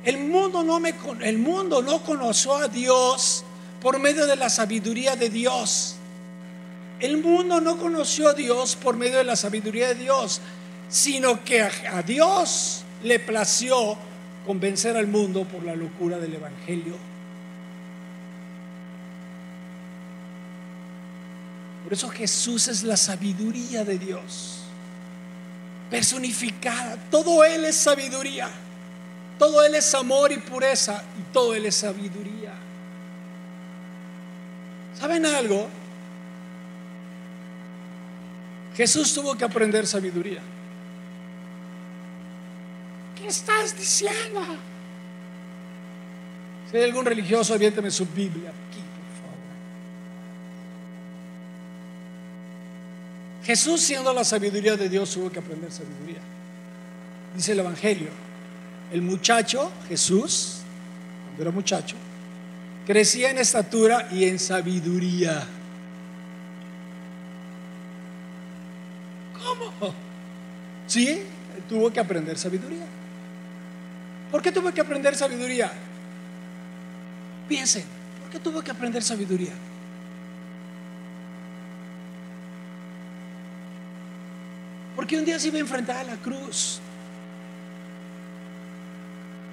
El 0.05 0.18
mundo 0.18 0.62
no 0.62 0.79
me 0.79 0.94
el 1.22 1.38
mundo 1.38 1.83
no 1.83 2.03
conoció 2.03 2.55
a 2.57 2.68
Dios 2.68 3.44
por 3.81 3.99
medio 3.99 4.27
de 4.27 4.37
la 4.37 4.49
sabiduría 4.49 5.16
de 5.16 5.31
Dios. 5.31 5.95
El 7.00 7.18
mundo 7.18 7.61
no 7.61 7.76
conoció 7.76 8.28
a 8.30 8.35
Dios 8.35 8.76
por 8.76 8.96
medio 8.96 9.18
de 9.18 9.24
la 9.24 9.37
sabiduría 9.37 9.88
de 9.88 9.96
Dios, 9.96 10.40
sino 10.88 11.44
que 11.44 11.62
a 11.62 12.02
Dios 12.02 12.82
le 13.02 13.18
plació 13.18 13.96
convencer 14.46 14.96
al 14.96 15.06
mundo 15.06 15.44
por 15.44 15.62
la 15.64 15.74
locura 15.74 16.18
del 16.18 16.35
Evangelio. 16.35 16.94
Por 21.85 21.92
eso 21.92 22.09
Jesús 22.09 22.68
es 22.68 22.82
la 22.82 22.96
sabiduría 22.96 23.85
de 23.85 23.98
Dios, 23.98 24.62
personificada. 25.90 26.96
Todo 27.11 27.44
Él 27.44 27.64
es 27.64 27.76
sabiduría, 27.76 28.48
todo 29.38 29.64
Él 29.64 29.74
es 29.74 29.94
amor 29.94 30.32
y 30.32 30.38
pureza, 30.38 31.04
y 31.18 31.32
todo 31.32 31.54
Él 31.54 31.66
es 31.66 31.76
sabiduría. 31.76 32.54
¿Saben 34.98 35.26
algo? 35.26 35.68
Jesús 38.76 39.14
tuvo 39.14 39.34
que 39.34 39.44
aprender 39.44 39.86
sabiduría. 39.86 40.40
¿Qué 43.18 43.26
estás 43.26 43.76
diciendo? 43.76 44.42
Si 46.70 46.76
hay 46.76 46.84
algún 46.84 47.06
religioso, 47.06 47.54
aviénteme 47.54 47.90
su 47.90 48.04
Biblia 48.04 48.50
aquí, 48.50 48.80
por 48.80 49.14
favor. 49.22 49.38
Jesús, 53.44 53.80
siendo 53.80 54.12
la 54.12 54.24
sabiduría 54.24 54.76
de 54.76 54.90
Dios, 54.90 55.10
tuvo 55.10 55.30
que 55.30 55.38
aprender 55.38 55.72
sabiduría. 55.72 56.20
Dice 57.34 57.52
el 57.52 57.60
Evangelio, 57.60 58.10
el 58.92 59.00
muchacho, 59.00 59.72
Jesús, 59.88 60.58
cuando 61.24 61.42
era 61.42 61.50
muchacho, 61.50 61.96
crecía 62.86 63.30
en 63.30 63.38
estatura 63.38 64.08
y 64.12 64.24
en 64.24 64.38
sabiduría 64.38 65.46
Sí, 70.87 71.22
tuvo 71.68 71.92
que 71.92 72.00
aprender 72.00 72.38
sabiduría. 72.38 72.87
¿Por 74.30 74.42
qué 74.42 74.52
tuvo 74.52 74.72
que 74.72 74.80
aprender 74.80 75.16
sabiduría? 75.16 75.72
Piensen, 77.48 77.85
¿por 78.22 78.30
qué 78.30 78.38
tuvo 78.38 78.62
que 78.62 78.70
aprender 78.70 79.02
sabiduría? 79.02 79.52
Porque 84.94 85.18
un 85.18 85.24
día 85.24 85.38
se 85.38 85.48
iba 85.48 85.59
a 85.59 85.61
enfrentar 85.61 85.96
a 85.96 86.04
la 86.04 86.16
cruz. 86.16 86.80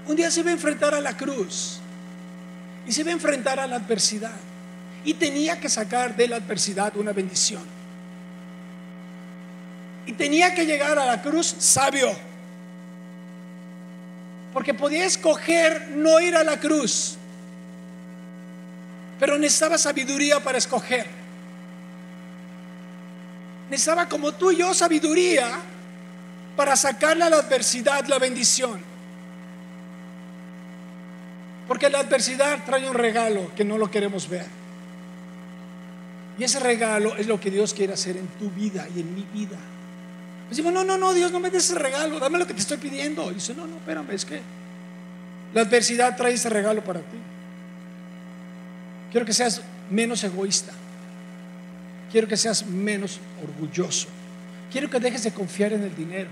Un 0.07 0.15
día 0.15 0.31
se 0.31 0.39
iba 0.39 0.49
a 0.49 0.53
enfrentar 0.53 0.93
a 0.95 1.01
la 1.01 1.15
cruz. 1.15 1.79
Y 2.87 2.91
se 2.91 3.01
iba 3.01 3.11
a 3.11 3.13
enfrentar 3.13 3.59
a 3.59 3.67
la 3.67 3.75
adversidad. 3.75 4.35
Y 5.05 5.13
tenía 5.13 5.59
que 5.59 5.69
sacar 5.69 6.15
de 6.15 6.27
la 6.27 6.37
adversidad 6.37 6.95
una 6.97 7.11
bendición. 7.11 7.72
Y 10.05 10.13
tenía 10.13 10.53
que 10.53 10.65
llegar 10.65 10.99
a 10.99 11.05
la 11.05 11.21
cruz 11.21 11.55
sabio. 11.59 12.11
Porque 14.53 14.73
podía 14.73 15.05
escoger 15.05 15.89
no 15.91 16.19
ir 16.19 16.35
a 16.35 16.43
la 16.43 16.59
cruz. 16.59 17.17
pero 19.19 19.37
necesitaba 19.37 19.77
sabiduría 19.77 20.41
para 20.41 20.57
escoger. 20.57 21.07
Necesitaba 23.69 24.09
como 24.09 24.33
tú 24.33 24.51
y 24.51 24.57
yo 24.57 24.73
sabiduría 24.73 25.59
para 26.57 26.75
sacarle 26.75 27.23
a 27.23 27.29
la 27.29 27.37
adversidad 27.37 28.05
la 28.07 28.19
bendición. 28.19 28.81
Porque 31.67 31.89
la 31.89 31.99
adversidad 31.99 32.65
trae 32.65 32.87
un 32.87 32.95
regalo 32.95 33.49
que 33.55 33.63
no 33.63 33.77
lo 33.77 33.89
queremos 33.89 34.27
ver. 34.27 34.45
Y 36.37 36.43
ese 36.43 36.59
regalo 36.59 37.15
es 37.15 37.27
lo 37.27 37.39
que 37.39 37.49
Dios 37.49 37.73
quiere 37.73 37.93
hacer 37.93 38.17
en 38.17 38.27
tu 38.27 38.49
vida 38.49 38.85
y 38.93 38.99
en 38.99 39.15
mi 39.15 39.23
vida. 39.33 39.57
Decimos, 40.49 40.73
no, 40.73 40.83
no, 40.83 40.97
no, 40.97 41.13
Dios, 41.13 41.31
no 41.31 41.39
me 41.39 41.49
des 41.49 41.65
ese 41.65 41.79
regalo, 41.79 42.19
dame 42.19 42.37
lo 42.37 42.47
que 42.47 42.53
te 42.53 42.59
estoy 42.59 42.77
pidiendo. 42.77 43.31
Y 43.31 43.35
dice, 43.35 43.53
no, 43.53 43.65
no, 43.65 43.77
espérame, 43.77 44.11
es 44.11 44.25
que 44.25 44.41
la 45.53 45.61
adversidad 45.61 46.15
trae 46.15 46.33
ese 46.33 46.49
regalo 46.49 46.83
para 46.83 46.99
ti. 46.99 47.17
Quiero 49.11 49.25
que 49.25 49.33
seas 49.33 49.61
menos 49.89 50.23
egoísta. 50.23 50.73
Quiero 52.11 52.27
que 52.27 52.37
seas 52.37 52.65
menos 52.65 53.19
orgulloso. 53.41 54.07
Quiero 54.71 54.89
que 54.89 54.99
dejes 54.99 55.23
de 55.23 55.31
confiar 55.31 55.73
en 55.73 55.83
el 55.83 55.95
dinero. 55.95 56.29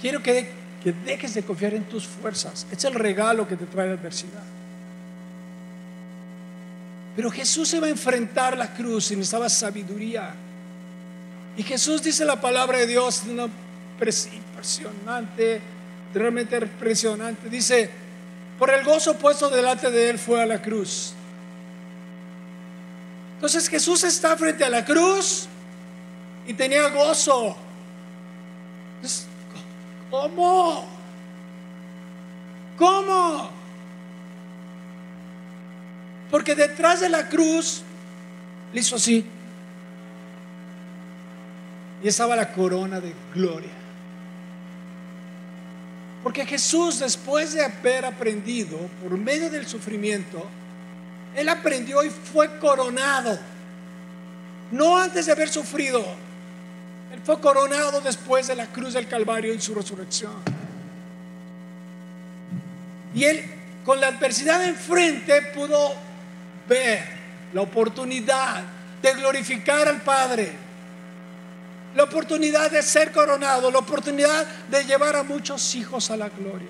Quiero 0.00 0.22
que, 0.22 0.50
que 0.82 0.92
dejes 0.92 1.34
de 1.34 1.42
confiar 1.42 1.74
en 1.74 1.84
tus 1.84 2.06
fuerzas. 2.06 2.66
Es 2.70 2.84
el 2.84 2.94
regalo 2.94 3.46
que 3.48 3.56
te 3.56 3.66
trae 3.66 3.88
la 3.88 3.94
adversidad. 3.94 4.42
Pero 7.14 7.30
Jesús 7.30 7.68
se 7.68 7.80
va 7.80 7.86
a 7.86 7.90
enfrentar 7.90 8.56
la 8.56 8.72
cruz 8.72 9.10
y 9.10 9.16
necesitaba 9.16 9.48
sabiduría. 9.48 10.34
Y 11.56 11.62
Jesús 11.62 12.02
dice 12.02 12.24
la 12.24 12.40
palabra 12.40 12.78
de 12.78 12.86
Dios, 12.86 13.22
impresionante, 14.32 15.60
realmente 16.14 16.56
impresionante. 16.56 17.48
Dice, 17.48 17.90
por 18.58 18.70
el 18.70 18.84
gozo 18.84 19.16
puesto 19.16 19.50
delante 19.50 19.90
de 19.90 20.10
él 20.10 20.18
fue 20.18 20.42
a 20.42 20.46
la 20.46 20.60
cruz. 20.62 21.14
Entonces 23.36 23.68
Jesús 23.68 24.04
está 24.04 24.36
frente 24.36 24.64
a 24.64 24.70
la 24.70 24.84
cruz 24.84 25.48
y 26.46 26.54
tenía 26.54 26.88
gozo. 26.88 27.56
¿Cómo? 30.10 30.86
¿Cómo? 32.78 33.50
Porque 36.30 36.54
detrás 36.54 37.00
de 37.00 37.08
la 37.08 37.28
cruz 37.28 37.82
le 38.72 38.80
hizo 38.80 38.96
así. 38.96 39.24
Y 42.02 42.08
estaba 42.08 42.34
la 42.34 42.52
corona 42.52 43.00
de 43.00 43.12
gloria. 43.34 43.70
Porque 46.22 46.46
Jesús, 46.46 47.00
después 47.00 47.52
de 47.52 47.64
haber 47.64 48.04
aprendido 48.04 48.78
por 49.02 49.16
medio 49.18 49.50
del 49.50 49.66
sufrimiento, 49.66 50.46
Él 51.34 51.48
aprendió 51.48 52.02
y 52.04 52.10
fue 52.10 52.58
coronado. 52.58 53.38
No 54.70 54.96
antes 54.96 55.26
de 55.26 55.32
haber 55.32 55.48
sufrido. 55.48 56.00
Él 57.12 57.20
fue 57.24 57.40
coronado 57.40 58.00
después 58.00 58.46
de 58.46 58.56
la 58.56 58.66
cruz 58.66 58.94
del 58.94 59.06
Calvario 59.06 59.52
y 59.52 59.60
su 59.60 59.74
resurrección. 59.74 60.32
Y 63.14 63.24
Él, 63.24 63.44
con 63.84 64.00
la 64.00 64.08
adversidad 64.08 64.64
enfrente, 64.64 65.42
pudo 65.54 65.94
ver 66.68 67.04
la 67.52 67.60
oportunidad 67.60 68.62
de 69.02 69.12
glorificar 69.14 69.88
al 69.88 70.00
Padre 70.00 70.61
la 71.94 72.04
oportunidad 72.04 72.70
de 72.70 72.82
ser 72.82 73.12
coronado, 73.12 73.70
la 73.70 73.78
oportunidad 73.78 74.46
de 74.70 74.84
llevar 74.84 75.16
a 75.16 75.22
muchos 75.22 75.74
hijos 75.74 76.10
a 76.10 76.16
la 76.16 76.28
gloria. 76.28 76.68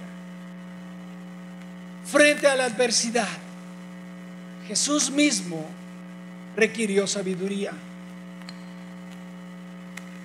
Frente 2.05 2.47
a 2.49 2.57
la 2.57 2.65
adversidad, 2.65 3.29
Jesús 4.67 5.11
mismo 5.11 5.67
requirió 6.57 7.07
sabiduría 7.07 7.73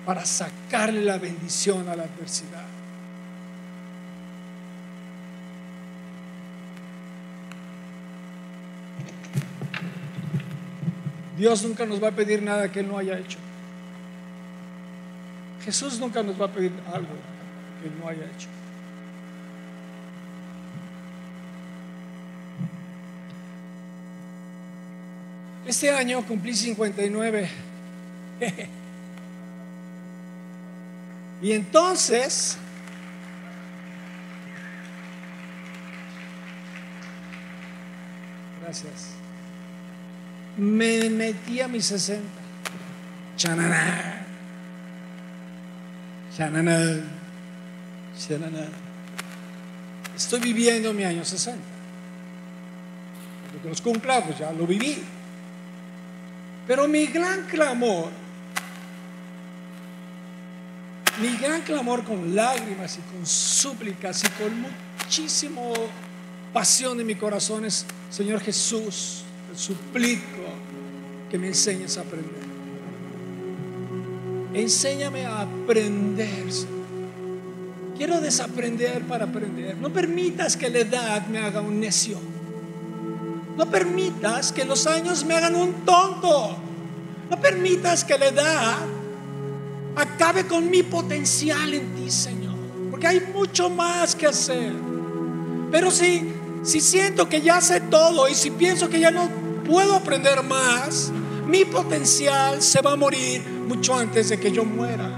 para 0.04 0.24
sacarle 0.24 1.02
la 1.02 1.18
bendición 1.18 1.88
a 1.88 1.94
la 1.94 2.04
adversidad. 2.04 2.64
Dios 11.36 11.62
nunca 11.62 11.86
nos 11.86 12.02
va 12.02 12.08
a 12.08 12.12
pedir 12.12 12.42
nada 12.42 12.72
que 12.72 12.80
Él 12.80 12.88
no 12.88 12.98
haya 12.98 13.16
hecho. 13.16 13.38
Jesús 15.68 16.00
nunca 16.00 16.22
nos 16.22 16.40
va 16.40 16.46
a 16.46 16.48
pedir 16.48 16.72
algo 16.86 17.10
que 17.82 17.90
no 18.00 18.08
haya 18.08 18.24
hecho. 18.24 18.48
Este 25.66 25.90
año 25.90 26.24
cumplí 26.24 26.54
59. 26.54 27.50
y 31.42 31.52
entonces, 31.52 32.56
gracias, 38.62 39.10
me 40.56 41.10
metí 41.10 41.60
a 41.60 41.68
mis 41.68 41.84
60. 41.84 42.26
Chanana. 46.38 47.02
Estoy 50.16 50.38
viviendo 50.38 50.92
mi 50.92 51.02
año 51.02 51.24
60. 51.24 51.60
Lo 53.64 53.68
los 53.68 53.80
cumpla, 53.80 54.24
pues 54.24 54.38
ya 54.38 54.52
lo 54.52 54.64
viví. 54.64 55.02
Pero 56.68 56.86
mi 56.86 57.06
gran 57.06 57.46
clamor, 57.46 58.10
mi 61.20 61.36
gran 61.38 61.62
clamor 61.62 62.04
con 62.04 62.36
lágrimas 62.36 62.98
y 62.98 63.00
con 63.12 63.26
súplicas 63.26 64.22
y 64.22 64.28
con 64.40 64.52
muchísimo 64.60 65.72
pasión 66.52 67.00
en 67.00 67.06
mi 67.06 67.16
corazón 67.16 67.64
es, 67.64 67.84
Señor 68.10 68.40
Jesús, 68.40 69.24
te 69.50 69.58
suplico 69.58 70.44
que 71.28 71.36
me 71.36 71.48
enseñes 71.48 71.98
a 71.98 72.02
aprender. 72.02 72.47
Enséñame 74.54 75.26
a 75.26 75.42
aprender. 75.42 76.46
Quiero 77.96 78.20
desaprender 78.20 79.02
para 79.02 79.24
aprender. 79.24 79.76
No 79.76 79.92
permitas 79.92 80.56
que 80.56 80.70
la 80.70 80.78
edad 80.78 81.26
me 81.26 81.38
haga 81.38 81.60
un 81.60 81.80
necio. 81.80 82.18
No 83.56 83.68
permitas 83.68 84.52
que 84.52 84.64
los 84.64 84.86
años 84.86 85.24
me 85.24 85.34
hagan 85.34 85.56
un 85.56 85.84
tonto. 85.84 86.56
No 87.28 87.40
permitas 87.40 88.04
que 88.04 88.16
la 88.16 88.28
edad 88.28 88.76
acabe 89.96 90.46
con 90.46 90.70
mi 90.70 90.82
potencial 90.82 91.74
en 91.74 91.94
ti, 91.96 92.10
Señor. 92.10 92.54
Porque 92.90 93.08
hay 93.08 93.20
mucho 93.34 93.68
más 93.68 94.14
que 94.14 94.28
hacer. 94.28 94.72
Pero 95.70 95.90
si, 95.90 96.32
si 96.62 96.80
siento 96.80 97.28
que 97.28 97.42
ya 97.42 97.60
sé 97.60 97.80
todo 97.80 98.28
y 98.28 98.34
si 98.34 98.50
pienso 98.50 98.88
que 98.88 99.00
ya 99.00 99.10
no 99.10 99.28
puedo 99.66 99.94
aprender 99.96 100.42
más, 100.42 101.12
mi 101.48 101.64
potencial 101.64 102.60
se 102.60 102.82
va 102.82 102.92
a 102.92 102.96
morir 102.96 103.42
mucho 103.66 103.94
antes 103.94 104.28
de 104.28 104.38
que 104.38 104.52
yo 104.52 104.66
muera. 104.66 105.10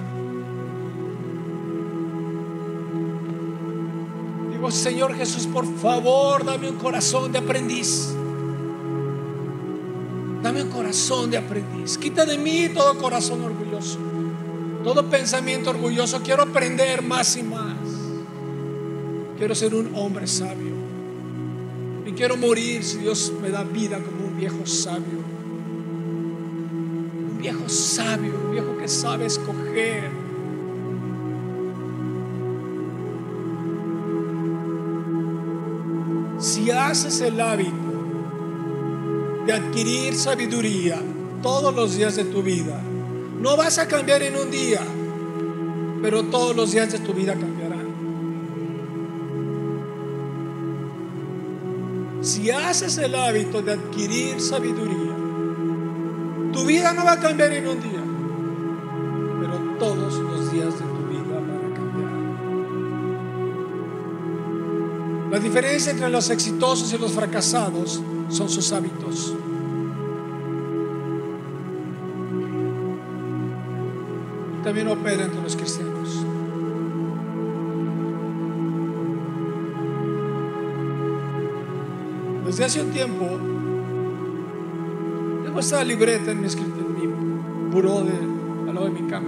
Digo, 4.52 4.70
Señor 4.70 5.16
Jesús, 5.16 5.48
por 5.48 5.66
favor, 5.78 6.44
dame 6.44 6.70
un 6.70 6.76
corazón 6.76 7.32
de 7.32 7.38
aprendiz. 7.38 8.10
Dame 10.40 10.62
un 10.62 10.70
corazón 10.70 11.32
de 11.32 11.38
aprendiz. 11.38 11.98
Quita 11.98 12.24
de 12.24 12.38
mí 12.38 12.68
todo 12.68 12.96
corazón 12.98 13.42
orgulloso. 13.42 13.98
Todo 14.84 15.10
pensamiento 15.10 15.70
orgulloso. 15.70 16.22
Quiero 16.22 16.44
aprender 16.44 17.02
más 17.02 17.36
y 17.36 17.42
más. 17.42 17.76
Quiero 19.36 19.54
ser 19.56 19.74
un 19.74 19.90
hombre 19.96 20.28
sabio. 20.28 20.74
Y 22.06 22.12
quiero 22.12 22.36
morir 22.36 22.84
si 22.84 22.98
Dios 22.98 23.32
me 23.42 23.50
da 23.50 23.64
vida 23.64 23.98
como 23.98 24.28
un 24.28 24.36
viejo 24.36 24.64
sabio 24.64 25.19
viejo 27.40 27.68
sabio, 27.68 28.34
un 28.44 28.52
viejo 28.52 28.76
que 28.76 28.88
sabe 28.88 29.26
escoger. 29.26 30.10
Si 36.38 36.70
haces 36.70 37.20
el 37.20 37.40
hábito 37.40 37.74
de 39.46 39.52
adquirir 39.52 40.14
sabiduría 40.14 41.00
todos 41.42 41.74
los 41.74 41.96
días 41.96 42.16
de 42.16 42.24
tu 42.24 42.42
vida, 42.42 42.80
no 43.40 43.56
vas 43.56 43.78
a 43.78 43.88
cambiar 43.88 44.22
en 44.22 44.36
un 44.36 44.50
día, 44.50 44.80
pero 46.02 46.24
todos 46.24 46.54
los 46.54 46.72
días 46.72 46.92
de 46.92 46.98
tu 46.98 47.12
vida 47.12 47.34
cambiarán. 47.34 47.90
Si 52.22 52.50
haces 52.50 52.98
el 52.98 53.14
hábito 53.14 53.62
de 53.62 53.72
adquirir 53.72 54.40
sabiduría, 54.40 55.19
tu 56.52 56.64
vida 56.64 56.92
no 56.92 57.04
va 57.04 57.12
a 57.12 57.20
cambiar 57.20 57.52
en 57.52 57.68
un 57.68 57.80
día, 57.80 58.02
pero 59.40 59.58
todos 59.78 60.14
los 60.18 60.52
días 60.52 60.74
de 60.74 60.84
tu 60.84 61.06
vida 61.08 61.22
van 61.34 61.72
a 61.72 61.74
cambiar. 61.74 62.10
La 65.30 65.38
diferencia 65.38 65.92
entre 65.92 66.10
los 66.10 66.28
exitosos 66.30 66.92
y 66.92 66.98
los 66.98 67.12
fracasados 67.12 68.02
son 68.28 68.48
sus 68.48 68.72
hábitos. 68.72 69.34
También 74.64 74.88
opera 74.88 75.24
entre 75.24 75.42
los 75.42 75.56
cristianos. 75.56 76.26
Desde 82.44 82.64
hace 82.64 82.82
un 82.82 82.90
tiempo, 82.90 83.38
tengo 85.50 85.58
esta 85.58 85.82
libreta 85.82 86.30
en 86.30 86.42
mi, 86.42 86.46
en 86.46 86.94
mi 86.94 87.08
buró 87.72 88.02
de, 88.02 88.12
al 88.68 88.72
lado 88.72 88.86
de 88.86 88.92
mi 88.92 89.10
cama. 89.10 89.26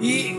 Y 0.00 0.36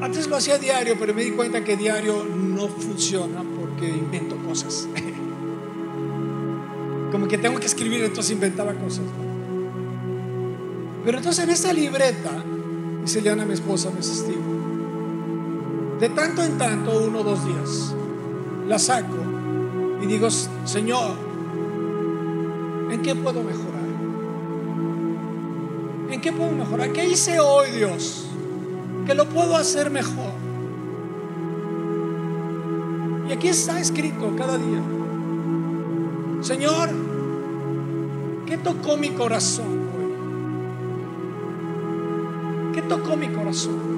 antes 0.00 0.28
lo 0.28 0.36
hacía 0.36 0.58
diario, 0.58 0.94
pero 0.96 1.12
me 1.12 1.24
di 1.24 1.32
cuenta 1.32 1.64
que 1.64 1.76
diario 1.76 2.24
no 2.24 2.68
funciona 2.68 3.42
porque 3.58 3.88
invento 3.88 4.36
cosas. 4.46 4.86
Como 7.10 7.26
que 7.26 7.36
tengo 7.36 7.58
que 7.58 7.66
escribir, 7.66 8.04
entonces 8.04 8.32
inventaba 8.32 8.72
cosas. 8.74 9.02
Pero 11.04 11.18
entonces 11.18 11.42
en 11.42 11.50
esta 11.50 11.72
libreta, 11.72 12.30
dice 13.02 13.22
Leona, 13.22 13.44
mi 13.44 13.54
esposa, 13.54 13.90
me 13.90 13.96
testigo, 13.96 14.38
de 15.98 16.10
tanto 16.10 16.44
en 16.44 16.58
tanto, 16.58 17.06
uno 17.08 17.22
o 17.22 17.24
dos 17.24 17.44
días, 17.44 17.92
la 18.68 18.78
saco 18.78 19.34
y 20.04 20.06
digo, 20.06 20.28
Señor, 20.30 21.16
¿en 22.94 23.02
qué 23.02 23.14
puedo 23.14 23.42
mejorar? 23.42 23.84
¿En 26.10 26.20
qué 26.20 26.32
puedo 26.32 26.52
mejorar? 26.52 26.92
¿Qué 26.92 27.08
hice 27.08 27.40
hoy, 27.40 27.72
Dios? 27.72 28.26
Que 29.04 29.14
lo 29.14 29.28
puedo 29.28 29.56
hacer 29.56 29.90
mejor. 29.90 30.32
Y 33.28 33.32
aquí 33.32 33.48
está 33.48 33.80
escrito 33.80 34.32
cada 34.36 34.56
día. 34.58 34.80
Señor, 36.40 36.90
¿qué 38.46 38.58
tocó 38.58 38.96
mi 38.96 39.10
corazón 39.10 39.88
hoy? 39.96 40.04
¿Qué 42.74 42.82
tocó 42.82 43.16
mi 43.16 43.28
corazón? 43.28 43.94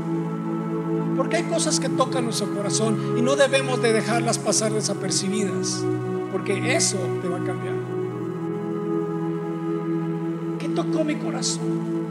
Porque 1.18 1.36
hay 1.36 1.44
cosas 1.44 1.80
que 1.80 1.88
tocan 1.90 2.24
nuestro 2.24 2.48
corazón 2.54 3.16
y 3.18 3.22
no 3.22 3.36
debemos 3.36 3.82
de 3.82 3.92
dejarlas 3.92 4.38
pasar 4.38 4.72
desapercibidas, 4.72 5.84
porque 6.32 6.74
eso 6.74 6.98
te 7.20 7.28
va 7.28 7.36
a 7.38 7.44
cambiar. 7.44 7.75
Tocó 10.86 11.04
mi 11.04 11.16
corazón? 11.16 12.06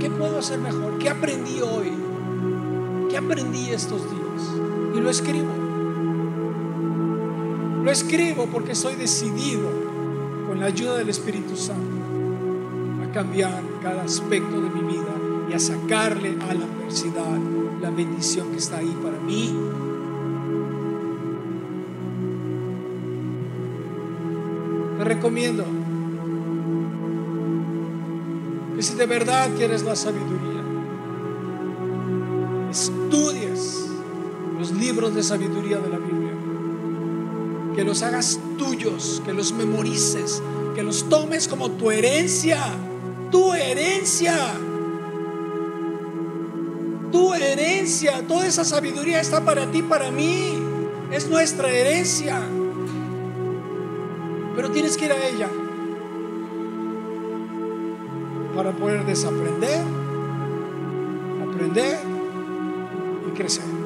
¿Qué 0.00 0.10
puedo 0.10 0.38
hacer 0.38 0.58
mejor? 0.58 0.98
¿Qué 0.98 1.08
aprendí 1.08 1.60
hoy? 1.60 1.92
¿Qué 3.10 3.16
aprendí 3.16 3.70
estos 3.70 4.02
días? 4.02 4.52
Y 4.94 5.00
lo 5.00 5.10
escribo. 5.10 5.52
Lo 7.82 7.90
escribo 7.90 8.46
porque 8.46 8.74
soy 8.74 8.96
decidido 8.96 9.68
con 10.48 10.60
la 10.60 10.66
ayuda 10.66 10.96
del 10.96 11.08
Espíritu 11.08 11.56
Santo 11.56 11.96
a 13.02 13.12
cambiar 13.12 13.62
cada 13.82 14.02
aspecto 14.02 14.60
de 14.60 14.70
mi 14.70 14.92
vida 14.92 15.14
y 15.50 15.54
a 15.54 15.58
sacarle 15.58 16.36
a 16.40 16.54
la 16.54 16.64
adversidad 16.64 17.38
la 17.80 17.90
bendición 17.90 18.50
que 18.50 18.58
está 18.58 18.78
ahí 18.78 18.96
para 19.02 19.18
mí. 19.20 19.54
Te 24.98 25.04
recomiendo 25.04 25.64
si 28.86 28.94
de 28.94 29.06
verdad 29.06 29.50
quieres 29.56 29.82
la 29.82 29.96
sabiduría, 29.96 30.62
estudies 32.70 33.84
los 34.56 34.70
libros 34.70 35.12
de 35.12 35.24
sabiduría 35.24 35.78
de 35.78 35.88
la 35.88 35.98
Biblia, 35.98 36.30
que 37.74 37.82
los 37.82 38.02
hagas 38.02 38.38
tuyos, 38.56 39.20
que 39.24 39.32
los 39.32 39.52
memorices, 39.52 40.40
que 40.76 40.84
los 40.84 41.08
tomes 41.08 41.48
como 41.48 41.72
tu 41.72 41.90
herencia, 41.90 42.60
tu 43.32 43.52
herencia 43.54 44.36
tu 47.10 47.32
herencia, 47.32 48.26
toda 48.26 48.46
esa 48.46 48.64
sabiduría 48.64 49.20
está 49.20 49.42
para 49.42 49.70
ti, 49.70 49.80
para 49.80 50.10
mí. 50.10 50.62
Es 51.10 51.28
nuestra 51.28 51.70
herencia. 51.70 52.42
Pero 54.54 54.70
tienes 54.70 54.96
que 54.98 55.06
ir 55.06 55.12
a 55.12 55.28
ella 55.28 55.48
para 58.56 58.72
poder 58.72 59.04
desaprender, 59.04 59.84
aprender 61.46 61.98
y 63.28 63.30
crecer. 63.36 63.85